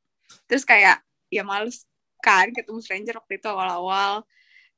Terus 0.48 0.63
kayak 0.63 1.01
ya 1.30 1.44
males 1.44 1.84
kan 2.24 2.50
ketemu 2.51 2.80
stranger 2.80 3.15
waktu 3.20 3.39
itu 3.39 3.48
awal-awal. 3.48 4.24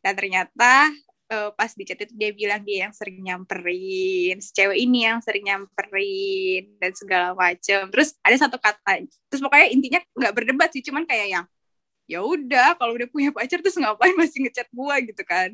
Dan 0.02 0.14
ternyata 0.14 0.90
eh, 1.26 1.50
pas 1.58 1.74
di 1.74 1.84
chat 1.84 1.98
itu 1.98 2.14
dia 2.14 2.30
bilang 2.30 2.62
dia 2.62 2.86
yang 2.86 2.94
sering 2.94 3.18
nyamperin 3.18 4.38
si 4.38 4.54
cewek 4.54 4.78
ini 4.78 5.10
yang 5.10 5.18
sering 5.26 5.42
nyamperin 5.46 6.78
dan 6.78 6.92
segala 6.94 7.34
macem. 7.34 7.90
Terus 7.90 8.14
ada 8.22 8.38
satu 8.38 8.58
kata 8.62 9.02
terus 9.30 9.42
pokoknya 9.42 9.68
intinya 9.74 10.00
nggak 10.14 10.34
berdebat 10.38 10.70
sih 10.70 10.86
cuman 10.86 11.06
kayak 11.10 11.28
yang 11.34 11.46
ya 12.06 12.22
udah 12.22 12.78
kalau 12.78 12.94
udah 12.94 13.10
punya 13.10 13.34
pacar 13.34 13.58
terus 13.66 13.74
ngapain 13.82 14.14
masih 14.14 14.46
ngechat 14.46 14.70
gua? 14.70 15.02
gitu 15.02 15.26
kan. 15.26 15.50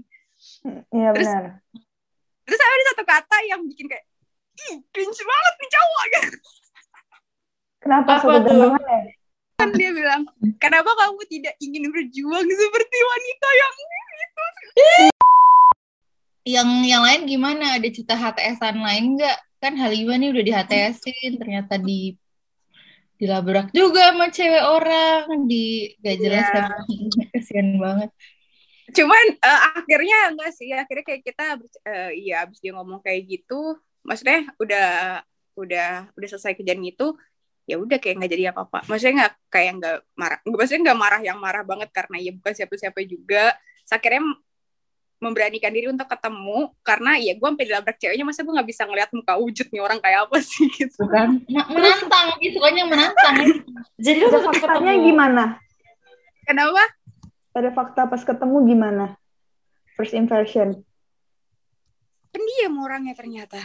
Iya 0.92 1.10
Terus- 1.16 1.32
benar. 1.32 1.46
terus 2.44 2.60
ada 2.60 2.84
satu 2.92 3.04
kata 3.08 3.38
yang 3.48 3.62
bikin 3.64 3.88
kayak 3.88 4.04
ih 4.70 4.76
cringe 4.92 5.22
banget 5.22 5.54
nih 5.58 5.70
cowok 5.70 6.04
gitu. 6.06 6.38
Kenapa 7.82 8.12
Apa 8.20 8.36
tuh? 8.46 8.78
ya? 8.78 9.00
kan 9.58 9.70
dia 9.78 9.94
bilang 9.94 10.26
kenapa 10.58 10.90
kamu 10.90 11.22
tidak 11.30 11.54
ingin 11.58 11.86
berjuang 11.90 12.46
seperti 12.46 12.98
wanita 12.98 13.48
yang 13.54 13.74
Yang 16.42 16.70
yang 16.90 17.02
lain 17.06 17.22
gimana? 17.30 17.66
Ada 17.78 17.88
cerita 17.94 18.18
HTS-an 18.18 18.82
lain 18.82 19.18
nggak? 19.18 19.38
Kan 19.62 19.78
Halimah 19.78 20.18
nih 20.18 20.34
udah 20.34 20.44
di 20.44 20.52
HTS-in, 20.52 21.38
ternyata 21.38 21.78
di 21.78 22.18
dilabrak 23.22 23.70
juga 23.70 24.10
sama 24.10 24.34
cewek 24.34 24.66
orang 24.66 25.46
di 25.46 25.94
gak 26.02 26.18
jelas 26.18 26.42
Iya. 26.42 26.58
emang. 26.66 26.86
kasihan 27.38 27.68
banget. 27.78 28.10
cuman 28.92 29.26
eh, 29.40 29.60
akhirnya 29.78 30.18
enggak 30.34 30.52
sih 30.52 30.68
akhirnya 30.74 31.06
kayak 31.06 31.22
kita 31.24 31.46
eh, 31.86 32.12
iya 32.18 32.44
abis 32.44 32.60
dia 32.60 32.74
ngomong 32.76 33.00
kayak 33.00 33.24
gitu 33.24 33.78
maksudnya 34.02 34.50
udah 34.58 34.90
udah 35.56 35.90
udah 36.14 36.28
selesai 36.28 36.58
kejadian 36.58 36.86
itu 36.90 37.14
ya 37.70 37.78
udah 37.78 38.02
kayak 38.02 38.18
nggak 38.18 38.32
jadi 38.34 38.44
apa-apa 38.52 38.84
maksudnya 38.90 39.14
nggak 39.26 39.34
kayak 39.54 39.72
nggak 39.78 39.98
marah 40.18 40.40
maksudnya 40.44 40.82
nggak 40.92 41.00
marah 41.00 41.22
yang 41.22 41.38
marah 41.38 41.64
banget 41.64 41.90
karena 41.94 42.18
ya 42.18 42.32
bukan 42.34 42.54
siapa-siapa 42.58 43.00
juga 43.06 43.54
Terus 43.82 43.94
akhirnya 44.00 44.24
memberanikan 45.22 45.70
diri 45.70 45.86
untuk 45.86 46.10
ketemu 46.10 46.74
karena 46.82 47.14
ya 47.22 47.38
gue 47.38 47.46
sampai 47.46 47.66
dilabrak 47.70 47.98
ceweknya 48.02 48.26
masa 48.26 48.42
gue 48.42 48.54
nggak 48.58 48.70
bisa 48.74 48.84
ngeliat 48.90 49.10
muka 49.14 49.34
wujud 49.38 49.68
nih 49.70 49.82
orang 49.84 50.00
kayak 50.02 50.26
apa 50.26 50.38
sih 50.42 50.66
gitu 50.74 51.06
Men- 51.06 51.46
menantang, 51.46 52.26
dia 52.42 52.50
sukanya 52.58 52.84
menantang. 52.90 53.36
Jadi 54.02 54.18
lu 54.18 54.34
Pada 54.34 54.50
faktanya 54.50 54.94
ketemu. 54.98 55.06
gimana? 55.06 55.44
kenapa 56.42 56.84
Pada 57.54 57.70
fakta 57.70 58.02
pas 58.10 58.22
ketemu 58.26 58.58
gimana? 58.66 59.06
First 59.94 60.18
impression. 60.18 60.82
pendiam 62.32 62.80
orangnya 62.80 63.12
ternyata 63.12 63.60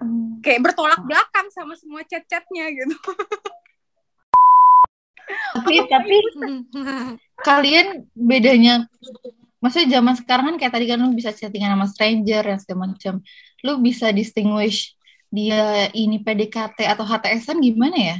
Hmm. 0.00 0.40
kayak 0.40 0.64
bertolak 0.64 1.00
belakang 1.04 1.52
sama 1.52 1.76
semua 1.76 2.00
chat-chatnya 2.08 2.72
gitu. 2.72 2.96
Tapi 5.30 5.86
tapi 5.86 6.16
kalian 7.48 8.02
bedanya 8.18 8.86
maksudnya 9.62 10.00
zaman 10.00 10.14
sekarang 10.18 10.44
kan 10.50 10.56
kayak 10.58 10.72
tadi 10.74 10.86
kan 10.90 10.98
lu 10.98 11.14
bisa 11.14 11.30
chattingan 11.30 11.76
sama 11.76 11.86
stranger 11.86 12.42
dan 12.42 12.58
segala 12.58 12.90
macam. 12.90 13.14
Lu 13.62 13.78
bisa 13.78 14.10
distinguish 14.10 14.96
dia 15.30 15.86
ini 15.94 16.18
PDKT 16.18 16.82
atau 16.82 17.06
HTS-an 17.06 17.62
gimana 17.62 17.94
ya? 17.94 18.16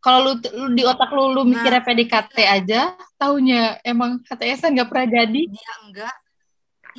Kalau 0.00 0.32
lu, 0.32 0.32
lu 0.40 0.66
di 0.74 0.82
otak 0.82 1.12
lu 1.12 1.30
lu 1.30 1.44
mikirnya 1.44 1.84
PDKT 1.84 2.36
aja 2.42 2.96
taunya 3.20 3.78
emang 3.84 4.24
HTS-an 4.26 4.74
gak 4.74 4.88
pernah 4.90 5.06
jadi. 5.06 5.40
Dia 5.46 5.72
enggak. 5.86 6.16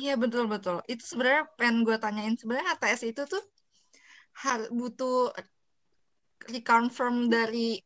Iya 0.00 0.14
betul 0.16 0.48
betul. 0.48 0.80
Itu 0.88 1.04
sebenarnya 1.04 1.44
pengen 1.58 1.84
gue 1.84 1.96
tanyain 2.00 2.32
sebenarnya 2.38 2.78
HTS 2.78 3.12
itu 3.12 3.22
tuh 3.28 3.42
hal 4.32 4.68
butuh 4.72 5.30
reconfirm 6.48 7.28
dari 7.28 7.78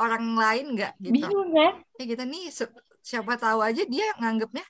orang 0.00 0.34
lain 0.34 0.66
nggak 0.74 0.92
gitu 0.98 1.14
bingung 1.14 1.50
kan 1.52 1.72
ya 2.00 2.04
kita 2.08 2.24
nih 2.24 2.48
siapa 3.00 3.36
tahu 3.36 3.60
aja 3.60 3.84
dia 3.84 4.10
nganggapnya 4.16 4.64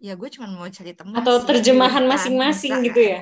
ya 0.00 0.16
gue 0.16 0.28
cuma 0.32 0.48
mau 0.48 0.64
cari 0.66 0.96
teman 0.96 1.20
Atau 1.20 1.36
sih, 1.40 1.46
terjemahan 1.46 2.02
gitu 2.02 2.08
kan. 2.08 2.12
masing-masing 2.16 2.72
Bisa. 2.74 2.86
gitu 2.88 3.00
ya? 3.04 3.20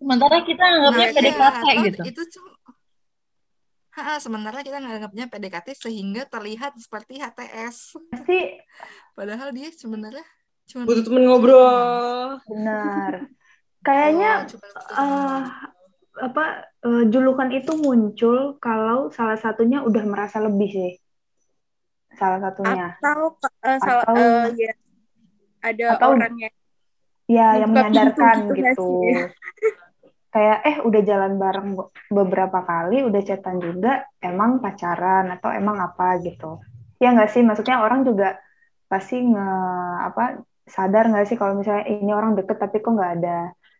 sementara 0.00 0.36
kita 0.42 0.64
anggapnya 0.66 1.06
Nah, 1.06 1.14
PDKT 1.14 1.36
iya, 1.36 1.62
atau 1.62 1.84
gitu 1.84 2.00
itu 2.08 2.22
cuma 2.38 2.50
Ha, 3.92 4.16
sementara 4.16 4.64
kita 4.64 4.80
nganggapnya 4.80 5.28
PDKT 5.28 5.76
sehingga 5.76 6.24
terlihat 6.24 6.72
seperti 6.80 7.20
HTS 7.20 8.00
Pasti 8.08 8.56
padahal 9.12 9.52
dia 9.52 9.68
sebenarnya 9.68 10.24
cuma 10.64 10.88
Butuh 10.88 11.04
temen 11.04 11.28
ngobrol. 11.28 12.40
benar. 12.48 13.28
Kayaknya 13.84 14.48
Oh, 14.48 14.96
eh, 14.96 15.40
apa 16.18 16.44
eh, 16.84 17.04
julukan 17.08 17.48
itu 17.48 17.72
muncul 17.78 18.60
kalau 18.60 19.08
salah 19.08 19.38
satunya 19.38 19.80
udah 19.80 20.04
merasa 20.04 20.38
lebih 20.38 20.70
sih. 20.70 20.92
salah 22.12 22.44
satunya. 22.44 22.92
Atau 23.00 23.40
salah 23.80 24.04
Atau- 24.04 24.20
eh, 24.20 24.46
ya 24.60 24.72
ada 25.64 25.86
Atau- 25.96 26.12
orang 26.12 26.34
yang 26.36 26.54
Ya, 27.30 27.56
yang 27.64 27.72
menyadarkan 27.72 28.52
gitu 28.52 28.60
gitu. 28.60 28.88
sih? 29.00 29.24
Kayak 30.28 30.58
eh 30.64 30.76
udah 30.84 31.00
jalan 31.00 31.32
bareng 31.40 31.68
be- 31.72 31.88
beberapa 32.10 32.60
kali, 32.60 33.00
udah 33.08 33.20
chatan 33.24 33.56
juga, 33.56 34.04
emang 34.20 34.60
pacaran 34.60 35.32
atau 35.32 35.48
emang 35.48 35.80
apa 35.80 36.20
gitu. 36.20 36.60
Ya 37.00 37.16
nggak 37.16 37.32
sih, 37.32 37.40
maksudnya 37.40 37.80
orang 37.80 38.04
juga 38.04 38.36
pasti 38.84 39.24
nge 39.24 39.48
apa 40.12 40.44
sadar 40.68 41.08
nggak 41.08 41.26
sih 41.28 41.36
kalau 41.40 41.56
misalnya 41.56 41.88
ini 41.88 42.12
orang 42.12 42.36
deket 42.36 42.60
tapi 42.60 42.84
kok 42.84 42.92
nggak 42.92 43.12
ada 43.22 43.38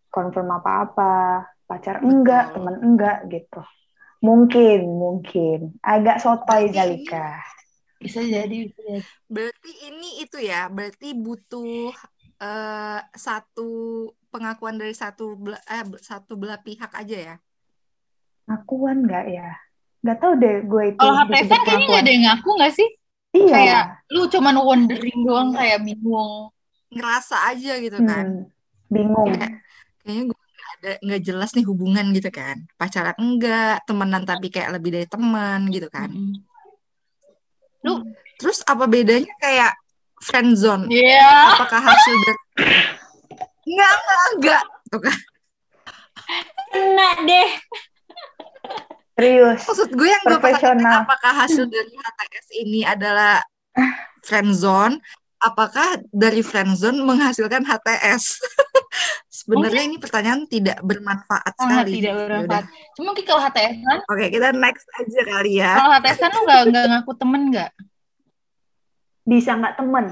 confirm 0.08 0.48
apa-apa, 0.48 1.44
pacar 1.72 2.04
enggak, 2.04 2.52
Betul. 2.52 2.54
teman 2.60 2.76
enggak 2.84 3.18
gitu. 3.32 3.62
Mungkin, 4.20 4.80
mungkin 4.86 5.58
agak 5.80 6.20
sotoy 6.20 6.68
Zalika. 6.70 7.40
Bisa 7.96 8.20
jadi, 8.20 8.68
bisa 8.68 8.80
jadi. 8.84 9.02
Berarti 9.26 9.72
ini 9.88 10.20
itu 10.20 10.36
ya, 10.38 10.68
berarti 10.68 11.16
butuh 11.16 11.90
eh, 12.42 13.00
satu 13.14 13.70
pengakuan 14.28 14.74
dari 14.74 14.92
satu 14.92 15.38
bela- 15.38 15.62
eh, 15.64 15.86
satu 16.02 16.34
belah 16.34 16.58
pihak 16.60 16.90
aja 16.92 17.18
ya. 17.32 17.36
Ngakuan 18.50 19.06
nggak 19.06 19.26
ya? 19.30 19.48
Nggak 20.02 20.18
tahu 20.18 20.32
deh 20.42 20.56
gue 20.66 20.82
itu 20.90 20.98
Kalau 20.98 21.14
HTSan 21.14 21.30
kayaknya 21.30 21.54
nggak 21.54 21.78
pengakuan. 21.78 22.02
ada 22.02 22.10
yang 22.10 22.24
ngaku 22.26 22.50
nggak 22.58 22.74
sih? 22.74 22.88
Iya. 23.32 23.54
Kayak 23.54 23.82
lu 24.10 24.22
cuman 24.28 24.56
wondering 24.60 25.18
doang 25.22 25.50
kayak 25.54 25.78
bingung. 25.86 26.32
Ngerasa 26.92 27.36
aja 27.54 27.72
gitu 27.78 27.98
kan. 28.02 28.24
Hmm, 28.26 28.42
bingung. 28.90 29.30
Kayak, 29.30 29.50
kayaknya 30.02 30.24
ada 30.82 30.98
nggak 30.98 31.22
jelas 31.22 31.54
nih 31.54 31.62
hubungan 31.62 32.10
gitu 32.10 32.26
kan. 32.34 32.58
Pacaran 32.74 33.14
enggak, 33.14 33.86
temenan 33.86 34.26
tapi 34.26 34.50
kayak 34.50 34.74
lebih 34.74 34.98
dari 34.98 35.06
teman 35.06 35.70
gitu 35.70 35.86
kan. 35.86 36.10
Mm-mm. 37.86 38.10
Terus 38.34 38.66
apa 38.66 38.90
bedanya 38.90 39.30
kayak 39.38 39.78
friend 40.18 40.58
zone? 40.58 40.90
Iya. 40.90 41.54
Apakah 41.54 41.78
hasil 41.78 42.14
dari 42.18 42.40
Enggak, 43.70 43.94
enggak, 43.94 44.22
enggak. 44.34 44.62
Tuh 44.90 45.00
kan. 45.06 45.18
Kena 46.74 47.08
deh. 47.22 47.50
Serius. 49.14 49.60
Maksud 49.62 49.90
gue 49.94 50.08
yang 50.10 50.22
gue 50.26 50.34
Profesional. 50.34 50.82
pertanyakan 50.82 51.06
apakah 51.06 51.32
hasil 51.46 51.64
dari 51.70 51.94
HTS 51.94 52.46
ini 52.58 52.80
adalah 52.82 53.38
friend 54.26 54.50
zone? 54.50 54.98
Apakah 55.38 56.02
dari 56.10 56.42
friend 56.42 56.74
zone 56.74 57.06
menghasilkan 57.06 57.62
HTS? 57.62 58.42
Sebenarnya 59.42 59.82
ini 59.90 59.98
pertanyaan 59.98 60.46
tidak 60.46 60.78
bermanfaat 60.86 61.52
Sangat 61.58 61.90
sekali. 61.90 61.92
tidak 61.98 62.12
Ya 62.14 62.18
bermanfaat. 62.22 62.64
Cuma 62.94 63.04
mungkin 63.10 63.24
kalau 63.26 63.42
HTS 63.42 63.74
kan. 63.82 63.98
Oke, 64.06 64.24
kita 64.30 64.48
next 64.54 64.86
aja 64.94 65.20
kali 65.26 65.52
ya. 65.58 65.72
kalau 65.82 65.92
HTS 65.98 66.18
kan 66.22 66.30
lu 66.30 66.40
nggak 66.46 66.62
nggak 66.70 66.84
ngaku 66.94 67.12
temen 67.18 67.42
nggak? 67.50 67.70
Bisa 69.26 69.50
nggak 69.58 69.74
temen? 69.74 70.04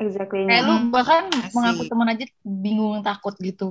Exactly. 0.00 0.42
Kayak 0.48 0.62
lu 0.66 0.74
bahkan 0.90 1.22
Asik. 1.30 1.54
mengaku 1.54 1.82
temen 1.86 2.06
aja 2.10 2.24
bingung 2.42 2.98
takut 3.06 3.34
gitu. 3.38 3.68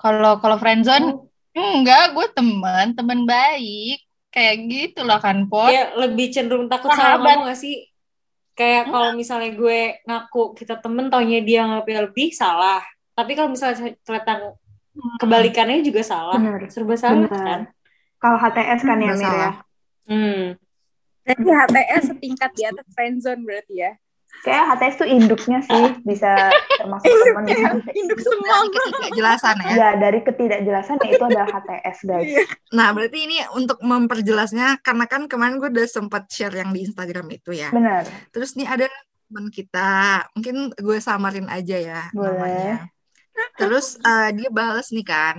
Kalau 0.00 0.40
kalau 0.40 0.56
friendzone 0.56 1.28
enggak, 1.52 2.16
gue 2.16 2.26
teman, 2.32 2.96
teman 2.96 3.28
baik. 3.28 4.00
Kayak 4.32 4.56
gitu 4.66 5.00
lah 5.06 5.22
kan, 5.22 5.46
Pot. 5.46 5.70
Ya 5.70 5.94
lebih 5.94 6.32
cenderung 6.34 6.66
takut 6.66 6.90
Sahabat. 6.90 7.22
ngomong 7.22 7.52
gak 7.52 7.60
sih? 7.60 7.86
Kayak 8.54 8.90
kalau 8.90 9.10
misalnya 9.18 9.50
gue 9.52 9.98
ngaku 10.06 10.54
kita 10.54 10.78
temen 10.78 11.10
taunya 11.10 11.42
dia 11.42 11.66
nggak 11.66 12.10
lebih 12.10 12.30
salah. 12.30 12.82
Tapi 13.14 13.32
kalau 13.32 13.50
misalnya 13.50 13.94
ternyata 14.02 14.58
kebalikannya 15.18 15.82
juga 15.82 16.02
salah. 16.02 16.36
Benar. 16.36 16.66
Serba 16.68 16.94
salah 16.94 17.26
Benar. 17.26 17.42
kan? 17.46 17.60
Kalau 18.18 18.36
HTS 18.38 18.80
kan 18.82 18.98
ya, 18.98 19.06
Nggak 19.06 19.16
Mir 19.16 19.22
ya. 19.22 19.26
salah. 19.26 19.52
Hmm. 20.04 20.42
Berarti 21.24 21.50
HTS 21.50 22.02
setingkat 22.10 22.50
di 22.52 22.62
atas 22.64 22.86
friendzone 22.92 23.42
berarti 23.42 23.74
ya. 23.76 23.92
Kayak 24.42 24.76
HTS 24.76 24.94
tuh 24.98 25.08
induknya 25.08 25.58
sih 25.62 25.84
bisa 26.02 26.50
termasuk 26.76 27.06
temen. 27.22 27.80
Induk 27.86 28.18
Dari 28.18 28.26
semua. 28.26 28.56
ketidakjelasan 28.66 29.56
ya. 29.62 29.70
Ya, 29.72 29.88
dari 29.94 30.18
ketidakjelasan 30.20 30.96
ya 31.00 31.10
itu 31.14 31.24
adalah 31.24 31.48
HTS, 31.48 31.98
guys. 32.02 32.28
Nah, 32.74 32.90
berarti 32.92 33.18
ini 33.24 33.38
untuk 33.54 33.78
memperjelasnya 33.80 34.82
karena 34.82 35.06
kan 35.06 35.30
kemarin 35.30 35.62
gue 35.62 35.70
udah 35.70 35.86
sempat 35.86 36.26
share 36.28 36.52
yang 36.52 36.74
di 36.74 36.82
Instagram 36.82 37.30
itu 37.30 37.54
ya. 37.54 37.70
Benar. 37.70 38.04
Terus 38.34 38.58
nih 38.58 38.66
ada 38.68 38.86
teman 39.24 39.48
kita, 39.48 39.90
mungkin 40.36 40.56
gue 40.76 40.98
samarin 40.98 41.48
aja 41.48 41.76
ya 41.78 42.00
Boleh. 42.10 42.34
namanya. 42.34 42.74
Terus 43.58 43.98
eh, 44.02 44.28
dia 44.34 44.50
bales 44.50 44.88
nih 44.94 45.06
kan. 45.06 45.36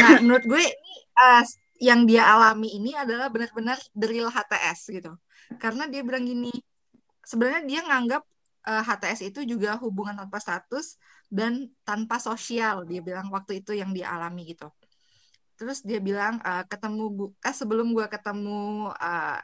Nah, 0.00 0.12
menurut 0.22 0.44
gue 0.48 0.62
ini 0.64 0.94
eh, 1.18 1.42
yang 1.82 2.00
dia 2.08 2.22
alami 2.24 2.68
ini 2.78 2.94
adalah 2.96 3.28
benar-benar 3.28 3.78
real 3.96 4.28
HTS 4.30 4.80
gitu. 4.90 5.12
Karena 5.60 5.84
dia 5.90 6.00
bilang 6.06 6.24
gini, 6.24 6.52
sebenarnya 7.24 7.62
dia 7.66 7.80
nganggap 7.84 8.22
eh, 8.68 8.82
HTS 8.84 9.20
itu 9.30 9.40
juga 9.44 9.76
hubungan 9.80 10.14
tanpa 10.24 10.38
status 10.40 10.96
dan 11.28 11.68
tanpa 11.84 12.16
sosial. 12.20 12.84
Dia 12.88 13.00
bilang 13.04 13.28
waktu 13.32 13.60
itu 13.64 13.72
yang 13.76 13.90
dia 13.96 14.12
alami 14.14 14.54
gitu. 14.54 14.68
Terus 15.58 15.86
dia 15.86 16.00
bilang 16.02 16.42
eh, 16.42 16.64
ketemu 16.66 17.04
gu- 17.14 17.34
eh 17.44 17.54
sebelum 17.54 17.94
gue 17.94 18.06
ketemu 18.10 18.90
eh, 18.98 19.40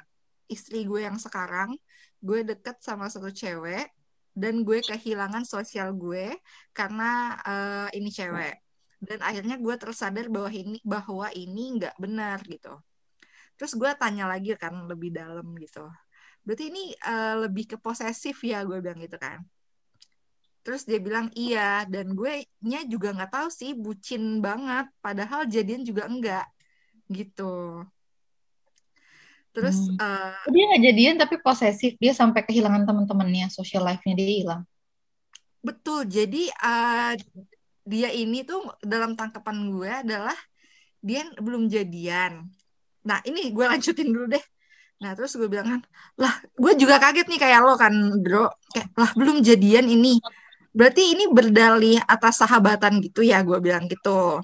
istri 0.50 0.82
gue 0.82 1.06
yang 1.06 1.16
sekarang, 1.20 1.70
gue 2.18 2.38
deket 2.42 2.82
sama 2.82 3.06
satu 3.06 3.30
cewek 3.30 3.86
dan 4.34 4.62
gue 4.66 4.78
kehilangan 4.84 5.44
sosial 5.46 5.92
gue 5.94 6.34
karena 6.76 7.36
eh, 7.46 7.88
ini 7.98 8.10
cewek. 8.10 8.54
Dan 9.00 9.18
akhirnya 9.24 9.56
gue 9.56 9.74
tersadar 9.80 10.28
bahwa 10.28 10.50
ini 10.52 10.78
bahwa 10.84 11.26
ini 11.32 11.62
nggak 11.80 11.96
benar 11.96 12.38
gitu. 12.44 12.76
Terus 13.56 13.72
gue 13.76 13.90
tanya 14.00 14.24
lagi 14.32 14.56
kan 14.56 14.74
lebih 14.90 15.10
dalam 15.12 15.46
gitu. 15.56 15.88
Berarti 16.44 16.64
ini 16.72 16.82
eh, 16.96 17.34
lebih 17.44 17.64
ke 17.74 17.76
posesif 17.80 18.36
ya 18.44 18.64
gue 18.68 18.78
bilang 18.84 19.00
gitu 19.00 19.16
kan. 19.20 19.40
Terus 20.64 20.82
dia 20.84 21.00
bilang 21.00 21.26
iya 21.32 21.88
dan 21.88 22.12
gue 22.12 22.44
nya 22.68 22.84
juga 22.92 23.16
nggak 23.16 23.32
tahu 23.32 23.48
sih 23.48 23.72
bucin 23.72 24.44
banget 24.44 24.86
padahal 25.04 25.48
jadian 25.48 25.82
juga 25.88 26.04
enggak 26.12 26.44
gitu. 27.16 27.42
Terus 29.50 29.90
eh, 29.98 30.34
Dia 30.46 30.62
nggak 30.70 30.82
jadian 30.82 31.16
tapi 31.18 31.36
posesif. 31.42 31.98
Dia 31.98 32.14
sampai 32.14 32.46
kehilangan 32.46 32.86
teman-temannya, 32.86 33.50
social 33.50 33.82
life-nya 33.82 34.14
dia 34.14 34.28
hilang. 34.28 34.62
Betul, 35.60 36.08
jadi 36.08 36.48
eh, 36.48 37.12
dia 37.84 38.08
ini 38.14 38.46
tuh 38.46 38.62
dalam 38.80 39.18
tangkapan 39.18 39.56
gue 39.72 39.90
adalah 39.90 40.38
dia 41.00 41.26
belum 41.40 41.66
jadian. 41.66 42.46
Nah 43.04 43.18
ini 43.24 43.50
gue 43.50 43.64
lanjutin 43.64 44.08
dulu 44.12 44.30
deh. 44.30 44.44
Nah 45.00 45.16
terus 45.16 45.32
gue 45.32 45.48
bilang 45.48 45.66
kan, 45.66 45.80
lah 46.20 46.34
gue 46.44 46.72
juga 46.76 47.00
kaget 47.00 47.24
nih 47.24 47.40
kayak 47.40 47.60
lo 47.64 47.74
kan 47.80 47.92
bro, 48.20 48.52
kayak 48.72 48.92
lah 48.94 49.10
belum 49.16 49.40
jadian 49.40 49.88
ini. 49.88 50.20
Berarti 50.70 51.16
ini 51.16 51.24
berdalih 51.26 51.98
atas 52.06 52.44
sahabatan 52.44 53.02
gitu 53.02 53.26
ya, 53.26 53.42
gue 53.42 53.58
bilang 53.58 53.90
gitu. 53.90 54.38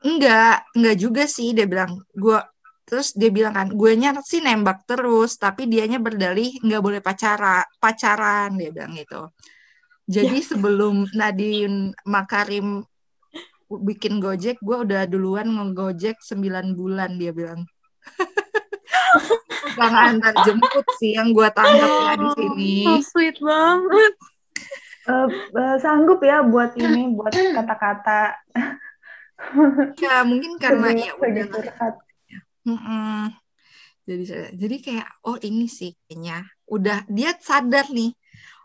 Enggak, 0.00 0.64
enggak 0.72 0.96
juga 0.96 1.22
sih 1.28 1.52
dia 1.52 1.68
bilang. 1.68 2.00
Gue 2.14 2.40
terus 2.90 3.14
dia 3.14 3.30
bilang 3.30 3.54
kan, 3.54 3.68
gue 3.70 3.92
nya 3.94 4.10
sih 4.26 4.42
nembak 4.42 4.82
terus, 4.82 5.38
tapi 5.38 5.70
dianya 5.70 6.02
berdalih 6.02 6.58
nggak 6.58 6.82
boleh 6.82 6.98
pacara, 6.98 7.62
pacaran 7.78 8.58
dia 8.58 8.74
bilang 8.74 8.98
gitu. 8.98 9.30
Jadi 10.10 10.42
sebelum 10.42 11.06
Nadine 11.14 11.94
Makarim 12.02 12.82
bikin 13.70 14.18
Gojek, 14.18 14.58
gue 14.58 14.76
udah 14.82 15.06
duluan 15.06 15.46
ngegojek 15.46 16.18
9 16.18 16.74
bulan 16.74 17.14
dia 17.14 17.30
bilang. 17.30 17.62
Bang 19.78 19.94
antar 19.94 20.34
jemput 20.42 20.82
sih 20.98 21.14
yang 21.14 21.30
gue 21.30 21.46
tangkap 21.54 21.86
ya 21.86 22.12
di 22.18 22.28
sini. 22.34 22.74
So 22.82 23.14
sweet 23.14 23.38
banget. 23.38 24.14
Eh, 25.06 25.28
eh, 25.30 25.76
sanggup 25.78 26.18
ya 26.26 26.42
buat 26.42 26.74
ini, 26.74 27.14
buat 27.14 27.30
kata-kata 27.56 28.34
Ya 29.98 30.22
mungkin 30.22 30.60
karena 30.60 30.92
ya 30.94 31.12
udah. 31.16 32.09
Mm-mm. 32.66 33.32
Jadi 34.04 34.24
jadi 34.58 34.76
kayak 34.82 35.08
oh 35.22 35.36
ini 35.38 35.70
sih 35.70 35.94
kayaknya 36.04 36.42
udah 36.66 37.06
dia 37.06 37.30
sadar 37.38 37.86
nih. 37.88 38.10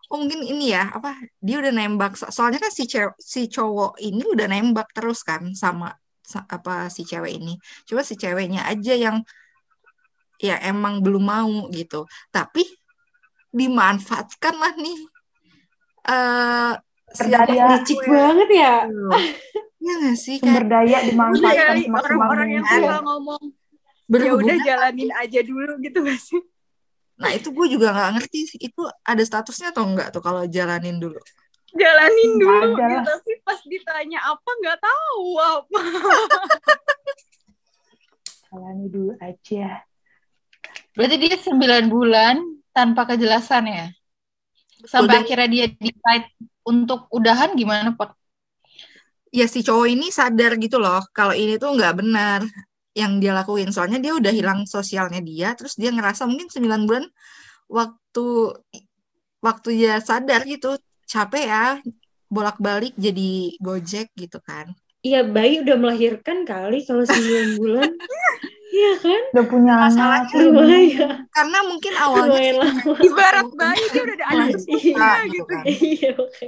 Oh 0.10 0.22
mungkin 0.22 0.42
ini 0.42 0.74
ya 0.74 0.90
apa 0.94 1.18
dia 1.42 1.58
udah 1.62 1.74
nembak 1.74 2.14
So- 2.14 2.30
soalnya 2.30 2.62
kan 2.62 2.70
si 2.70 2.86
cewek 2.86 3.14
si 3.18 3.50
cowok 3.50 3.98
ini 4.00 4.22
udah 4.22 4.46
nembak 4.50 4.90
terus 4.94 5.22
kan 5.26 5.54
sama 5.58 5.94
sa- 6.22 6.46
apa 6.50 6.90
si 6.90 7.06
cewek 7.06 7.38
ini. 7.42 7.58
Cuma 7.86 8.02
si 8.02 8.14
ceweknya 8.16 8.66
aja 8.66 8.94
yang 8.94 9.18
ya 10.38 10.60
emang 10.62 11.02
belum 11.02 11.24
mau 11.26 11.54
gitu. 11.70 12.06
Tapi 12.30 12.66
dimanfaatkan 13.50 14.56
lah 14.56 14.74
nih 14.76 15.00
eh 16.06 16.74
siapa 17.16 17.48
Berdaya. 17.48 17.66
Licik 17.80 18.00
banget 18.06 18.50
ya. 18.52 18.76
ya 19.80 19.94
nggak 20.02 20.18
sih 20.18 20.38
Sumber 20.42 20.66
daya 20.66 20.86
Iya, 20.90 21.00
dimanfaatkan 21.06 21.76
semaksimal 21.86 22.02
orang-orang 22.02 22.50
yang 22.50 22.66
mungkin. 22.66 22.82
suka 22.82 22.98
ngomong 23.06 23.42
ya 24.10 24.32
udah 24.38 24.58
jalanin 24.62 25.10
aja 25.18 25.40
dulu 25.42 25.82
gitu 25.82 26.00
gak 26.06 26.20
sih? 26.22 26.42
Nah 27.16 27.32
itu 27.32 27.48
gue 27.50 27.68
juga 27.72 27.96
nggak 27.96 28.12
ngerti 28.20 28.40
sih. 28.54 28.60
itu 28.60 28.82
ada 29.08 29.24
statusnya 29.24 29.72
atau 29.72 29.88
enggak 29.88 30.12
tuh 30.12 30.20
kalau 30.20 30.44
jalanin 30.46 31.00
dulu. 31.00 31.18
Jalanin 31.76 32.32
dulu 32.40 32.76
ada 32.76 32.88
gitu 32.88 33.00
tapi 33.08 33.32
pas 33.44 33.60
ditanya 33.64 34.20
apa 34.24 34.50
nggak 34.62 34.80
tahu 34.80 35.26
apa. 35.40 35.80
Jalani 38.56 38.88
dulu 38.88 39.12
aja. 39.20 39.84
Berarti 40.96 41.16
dia 41.20 41.36
9 41.36 41.92
bulan 41.92 42.36
tanpa 42.72 43.04
kejelasan 43.04 43.68
ya. 43.68 43.88
Sampai 44.88 45.20
Dan- 45.20 45.24
akhirnya 45.28 45.50
dia 45.52 45.66
decide 45.76 46.32
untuk 46.64 47.12
udahan 47.12 47.52
gimana, 47.52 47.92
Pot? 47.92 48.16
ya 49.36 49.52
si 49.52 49.60
cowok 49.60 49.88
ini 49.92 50.08
sadar 50.16 50.56
gitu 50.56 50.80
loh 50.80 51.04
kalau 51.12 51.36
ini 51.36 51.60
tuh 51.60 51.76
nggak 51.76 51.94
benar 52.00 52.40
yang 52.96 53.20
dia 53.20 53.36
lakuin 53.36 53.70
soalnya 53.70 54.00
dia 54.00 54.16
udah 54.16 54.32
hilang 54.32 54.64
sosialnya 54.64 55.20
dia 55.20 55.52
terus 55.54 55.76
dia 55.76 55.92
ngerasa 55.92 56.24
mungkin 56.26 56.48
9 56.48 56.88
bulan 56.88 57.04
waktu 57.68 58.26
waktu 59.40 59.70
dia 59.76 60.00
sadar 60.00 60.42
gitu 60.44 60.80
capek 61.06 61.44
ya 61.46 61.66
bolak-balik 62.28 62.96
jadi 62.96 63.60
gojek 63.60 64.10
gitu 64.16 64.40
kan 64.40 64.72
Iya, 65.06 65.22
bayi 65.22 65.62
udah 65.62 65.78
melahirkan 65.78 66.50
kali 66.50 66.82
kalau 66.82 67.06
9 67.06 67.14
bulan. 67.62 67.94
Iya 68.74 68.92
kan? 68.98 69.22
Udah 69.38 69.46
punya 69.46 69.74
anak. 69.78 69.94
Masalahnya 69.94 70.34
bener. 70.34 70.50
Lumayan, 70.50 71.14
karena 71.30 71.60
mungkin 71.62 71.94
awalnya 71.94 72.42
ibarat 73.00 73.48
bayi 73.54 73.86
dia 73.94 74.02
udah 74.02 74.16
ada 74.18 74.26
anak 74.34 74.48
Iya. 74.50 74.58
semua 74.66 75.10
gitu 75.30 75.46
kan 75.46 75.64
Iya, 75.70 76.10
oke. 76.18 76.48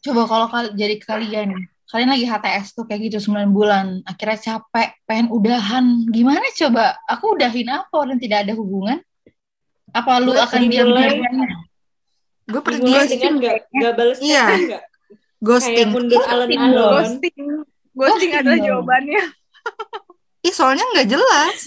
Coba 0.00 0.22
kalau 0.24 0.46
kal- 0.48 0.72
jadi 0.72 0.96
kalian, 0.96 1.48
kalian 1.88 2.12
lagi 2.12 2.24
HTS 2.28 2.76
tuh 2.76 2.84
kayak 2.84 3.08
gitu 3.08 3.32
9 3.32 3.48
bulan, 3.48 4.04
akhirnya 4.04 4.36
capek, 4.36 4.92
pengen 5.08 5.32
udahan. 5.32 6.04
Gimana 6.12 6.44
coba? 6.52 7.00
Aku 7.08 7.32
udahin 7.32 7.68
apa 7.72 7.94
orang 7.96 8.20
tidak 8.20 8.44
ada 8.44 8.52
hubungan? 8.52 9.00
Apa 9.96 10.20
lu 10.20 10.36
Gue 10.36 10.44
akan 10.44 10.60
diam-diam? 10.68 11.16
gue 12.48 12.62
pergi 12.64 12.80
dengan 13.12 13.32
nggak 13.40 13.56
nggak 13.72 13.92
balas 13.92 14.18
Iya. 14.24 14.44
nggak? 14.48 14.62
Kayak 14.64 14.84
ghosting 15.44 15.88
mundur 15.92 16.22
alon-alon. 16.24 16.92
ghosting 16.96 17.36
ghosting 17.92 18.08
Ghosting 18.08 18.32
adalah 18.32 18.56
dong. 18.56 18.66
jawabannya 18.68 19.22
ih 20.48 20.54
soalnya 20.56 20.84
nggak 20.96 21.08
jelas 21.12 21.58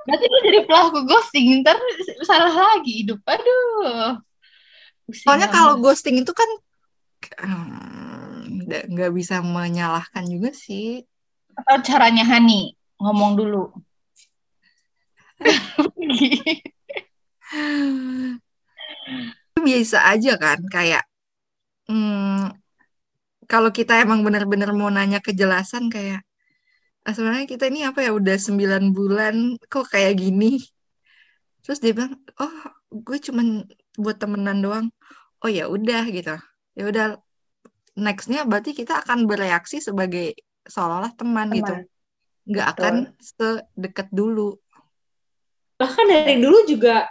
Berarti 0.00 0.26
lu 0.26 0.38
jadi 0.42 0.60
pelaku 0.66 0.98
ghosting, 1.06 1.60
ntar 1.62 1.76
salah 2.24 2.50
lagi 2.50 3.04
hidup. 3.04 3.20
Aduh. 3.24 4.16
Soalnya 5.14 5.48
kalau 5.50 5.78
ghosting 5.82 6.22
itu 6.22 6.32
kan 6.32 6.50
hmm, 7.42 8.66
nggak 8.66 8.84
nggak 8.90 9.12
bisa 9.14 9.42
menyalahkan 9.42 10.24
juga 10.26 10.50
sih. 10.54 11.02
Atau 11.58 11.82
caranya 11.84 12.24
Hani, 12.24 12.74
ngomong 13.00 13.36
dulu. 13.36 13.70
biasa 19.60 19.98
aja 20.16 20.40
kan 20.40 20.58
kayak 20.72 21.04
hmm, 21.88 22.48
kalau 23.44 23.70
kita 23.74 24.00
emang 24.00 24.24
benar-benar 24.24 24.70
mau 24.72 24.88
nanya 24.88 25.20
kejelasan 25.20 25.92
kayak 25.92 26.24
"Ah, 27.04 27.12
sebenarnya 27.16 27.48
kita 27.48 27.64
ini 27.68 27.84
apa 27.88 28.04
ya 28.04 28.12
udah 28.12 28.36
9 28.36 28.92
bulan 28.92 29.56
kok 29.72 29.88
kayak 29.92 30.20
gini? 30.20 30.60
Terus 31.64 31.78
dia 31.82 31.92
bilang 31.96 32.14
oh 32.40 32.54
gue 32.92 33.18
cuman 33.20 33.64
buat 34.00 34.16
temenan 34.16 34.64
doang 34.64 34.86
oh 35.44 35.50
ya 35.52 35.68
udah 35.68 36.04
gitu 36.08 36.36
ya 36.74 36.84
udah 36.88 37.06
nextnya 38.00 38.48
berarti 38.48 38.72
kita 38.72 39.04
akan 39.04 39.28
bereaksi 39.28 39.82
sebagai 39.84 40.32
seolah-olah 40.64 41.12
teman, 41.16 41.52
gitu 41.52 41.74
Teman. 41.76 42.48
nggak 42.48 42.66
Betul. 42.72 42.80
akan 42.80 42.94
sedekat 43.20 44.08
dulu 44.10 44.56
Bahkan 45.80 46.06
dari 46.12 46.36
dulu 46.44 46.68
juga 46.68 47.08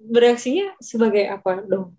bereaksinya 0.00 0.72
sebagai 0.80 1.28
apa 1.28 1.60
dong? 1.68 1.92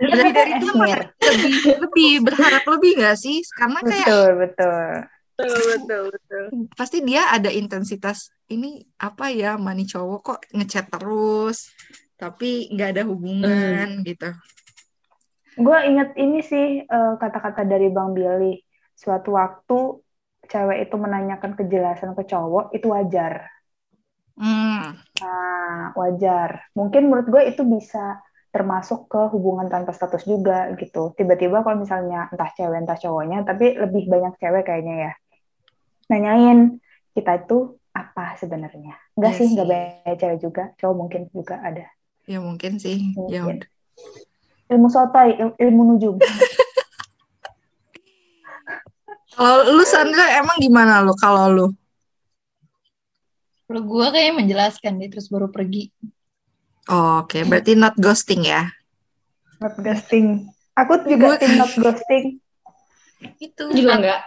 lebih 0.00 0.32
dari 0.40 0.52
itu 0.56 0.66
Esmir. 0.72 1.00
lebih 1.20 1.54
lebih 1.84 2.10
berharap 2.24 2.64
lebih 2.64 2.92
nggak 2.96 3.16
sih 3.20 3.44
karena 3.52 3.78
kayak 3.84 4.08
Betul, 4.08 4.28
betul. 4.40 4.84
betul 5.32 5.60
betul 5.68 6.02
betul 6.16 6.44
pasti 6.78 6.98
dia 7.04 7.28
ada 7.28 7.50
intensitas 7.52 8.30
ini 8.48 8.84
apa 9.00 9.28
ya 9.32 9.60
mani 9.60 9.84
cowok 9.84 10.20
kok 10.22 10.40
ngechat 10.54 10.86
terus 10.88 11.68
tapi 12.22 12.46
nggak 12.72 12.88
ada 12.92 13.02
hubungan 13.10 13.88
gitu 14.08 14.26
Gue 15.64 15.78
inget 15.88 16.08
ini 16.22 16.38
sih 16.50 16.64
eh, 16.94 17.12
kata-kata 17.22 17.62
dari 17.72 17.86
Bang 17.96 18.10
Billy. 18.16 18.44
Suatu 19.02 19.28
waktu 19.40 19.74
cewek 20.50 20.78
itu 20.84 20.94
menanyakan 21.04 21.52
kejelasan 21.58 22.10
ke 22.18 22.22
cowok 22.30 22.64
itu 22.76 22.86
wajar. 22.94 23.34
hmm. 24.36 25.02
Nah, 25.22 25.94
wajar. 26.00 26.50
Mungkin 26.78 27.02
menurut 27.08 27.26
gue 27.34 27.42
itu 27.52 27.62
bisa 27.74 28.18
termasuk 28.54 29.08
ke 29.12 29.20
hubungan 29.32 29.68
tanpa 29.72 29.90
status 29.96 30.22
juga 30.28 30.68
gitu. 30.80 30.98
Tiba-tiba 31.18 31.56
kalau 31.64 31.78
misalnya 31.84 32.28
entah 32.32 32.50
cewek 32.56 32.78
entah 32.84 32.98
cowoknya, 33.00 33.38
tapi 33.48 33.64
lebih 33.82 34.04
banyak 34.12 34.32
cewek 34.40 34.62
kayaknya 34.68 34.94
ya. 35.08 35.12
Nanyain 36.10 36.58
kita 37.16 37.30
itu 37.44 37.56
apa 37.92 38.36
sebenarnya. 38.40 38.92
Enggak 39.16 39.32
Iya 39.32 39.38
sih, 39.38 39.46
sih. 39.48 39.50
enggak 39.50 39.66
banyak 39.72 40.16
cewek 40.20 40.38
juga. 40.44 40.62
Cowok 40.80 40.96
mungkin 41.00 41.22
juga 41.36 41.54
ada. 41.68 41.84
Ya 42.24 42.38
mungkin 42.38 42.78
sih 42.78 43.12
ya 43.26 43.42
Mungkin. 43.42 43.62
udah. 43.62 43.68
Ilmu 44.68 44.88
sotoy, 44.88 45.36
il- 45.36 45.58
ilmu 45.58 45.82
nujum. 45.86 46.16
kalau 49.32 49.64
lu 49.70 49.84
Sandra 49.84 50.38
emang 50.38 50.56
gimana 50.58 51.00
lu 51.00 51.12
kalau 51.14 51.48
lu 51.48 51.66
Kalau 53.64 53.88
gue 53.88 54.06
kayaknya 54.06 54.34
menjelaskan 54.36 55.00
deh, 55.00 55.08
terus 55.08 55.32
baru 55.32 55.48
pergi. 55.48 55.88
Oh, 56.92 57.24
oke 57.24 57.40
berarti 57.42 57.72
not 57.72 57.96
ghosting 57.96 58.44
ya 58.44 58.68
Not 59.56 59.78
ghosting. 59.78 60.44
Aku 60.74 61.00
juga 61.06 61.32
Gue- 61.32 61.40
tim 61.40 61.56
not 61.56 61.72
ghosting. 61.72 62.36
itu 63.38 63.62
Juga 63.70 63.92
enggak. 63.96 64.20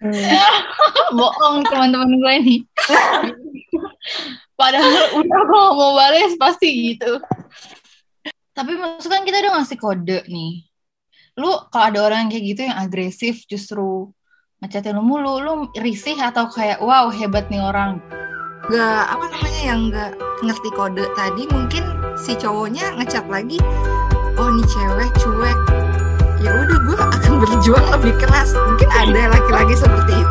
Hmm. 0.00 0.12
Bohong 1.16 1.62
teman-teman 1.64 2.10
gue 2.12 2.32
ini. 2.36 2.56
Padahal 4.58 5.04
udah 5.20 5.40
kalau 5.48 5.70
mau 5.76 5.92
balas 5.96 6.36
pasti 6.36 6.94
gitu. 6.94 7.20
Tapi 8.52 8.72
maksudnya 8.76 9.20
kan 9.20 9.24
kita 9.24 9.36
udah 9.46 9.52
ngasih 9.60 9.78
kode 9.80 10.18
nih. 10.28 10.68
Lu 11.40 11.50
kalau 11.72 11.84
ada 11.88 12.00
orang 12.04 12.18
yang 12.26 12.30
kayak 12.30 12.44
gitu 12.44 12.60
yang 12.68 12.76
agresif 12.76 13.34
justru 13.48 14.10
ngechatin 14.60 14.92
lu 14.92 15.00
mulu, 15.00 15.40
lu 15.40 15.52
risih 15.80 16.20
atau 16.20 16.52
kayak 16.52 16.84
wow 16.84 17.08
hebat 17.08 17.48
nih 17.48 17.62
orang. 17.64 18.00
nggak 18.70 19.02
apa 19.08 19.24
namanya 19.34 19.62
yang 19.66 19.80
nggak 19.88 20.12
ngerti 20.46 20.70
kode 20.76 21.02
tadi 21.18 21.42
mungkin 21.50 21.82
si 22.14 22.38
cowoknya 22.38 22.92
ngechat 23.00 23.26
lagi 23.26 23.58
oh 24.36 24.48
nih 24.52 24.66
cewek 24.68 25.10
cuek 25.16 25.58
ya 26.44 26.50
udah 26.54 26.78
gue 26.86 26.96
akan 26.96 27.32
berjuang 27.42 27.86
lebih 27.98 28.14
keras 28.20 28.52
mungkin 28.54 28.88
ada 28.94 29.32
laki-laki 29.32 29.74
seperti 29.74 30.16